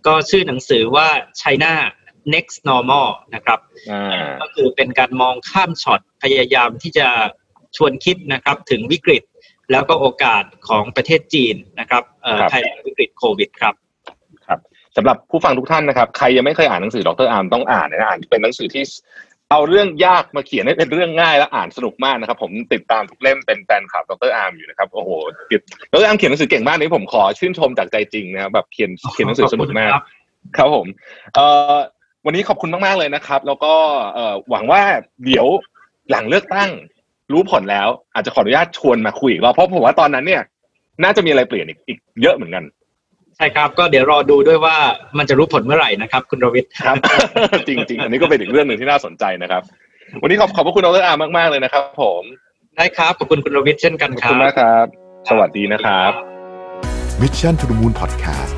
[0.06, 1.08] ก็ชื่อหนังสือว่า
[1.40, 1.72] China
[2.34, 3.58] Next Normal นะครับ
[3.90, 7.08] อ่าก็คือเป็นการมองข้ามช็อตพยายามที่จะ
[7.76, 9.22] ชวนคิดนะครับถึงวิกฤต
[9.72, 13.74] แล้วก็โอกาสของประเทศจีนนะครับเอ่อครับภายหลังวิกฤตโควิดครับ
[14.96, 18.84] สำหรับผู้ฟังทุกท่านนะครับ ใครยังไม่เคยอ่านหนังสือดรอาร์มต้องอ่านนะอ่านเป็นหนังสือที่
[19.52, 25.10] เอาเรื่องยากมาเขียนให้เป็นเรื่องง่ายและอ่านสนุกมากนะครับ ผมติดตามทุกเล่มเป็นแฟนคลับดรอาร์มอยู่นะครับโอ้โห
[25.92, 29.90] ดรอาร์มเขียนหนังสือเก่งมากนี่ผมขอชื่นชมจากใจจริงนะครับแบบเขียนเขียนหนังสือสนุกมาก
[30.56, 30.86] ครับผม
[31.34, 31.74] เอ่อ
[32.26, 33.74] วันนี้ขอบคุณมาก ๆ เลยนะครับ แล้วก็
[34.14, 34.82] เอ่อหวังว่า
[35.24, 35.46] เดี๋ยว
[36.10, 36.70] หลังเลือกตั้ง
[37.32, 40.42] รู้ผลแล้วอาจจะขออนุญาตชวนมาคุยอีกรอบเพราะผมว่าตอนนั้นเนี่ย
[41.02, 42.64] น่าจะมีอะไรเปลี่ยนอีกเยอะเหมือนกัน
[43.36, 44.76] ใช่ครับก็เดี๋ยวรอดูด้วยว่า
[45.18, 46.96] มันจะรู้ผลเมื่อไหร่นะครับ คุณรวิทย์ครับ
[47.68, 49.62] จริง ๆ อันนี้ก็เป็นอีกเรื่องหนึ่งที่น่าสนใจนะครับ
[50.22, 52.22] วันนี้ขอบขอบพระคุณดรอาร์มากๆเลยนะครับ ผม
[52.76, 54.86] ได้ครับขอบคุณคุณรวิทย์เช่นกันขอบครัคุณบมากครับ
[55.30, 56.12] สวัสดีนะครับ
[57.22, 58.56] Mission to the Moon Podcast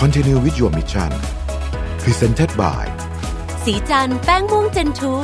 [0.00, 1.10] Continue with your mission
[2.02, 2.84] Presented by
[3.64, 5.14] สีจันแป้งม่วงเจนทู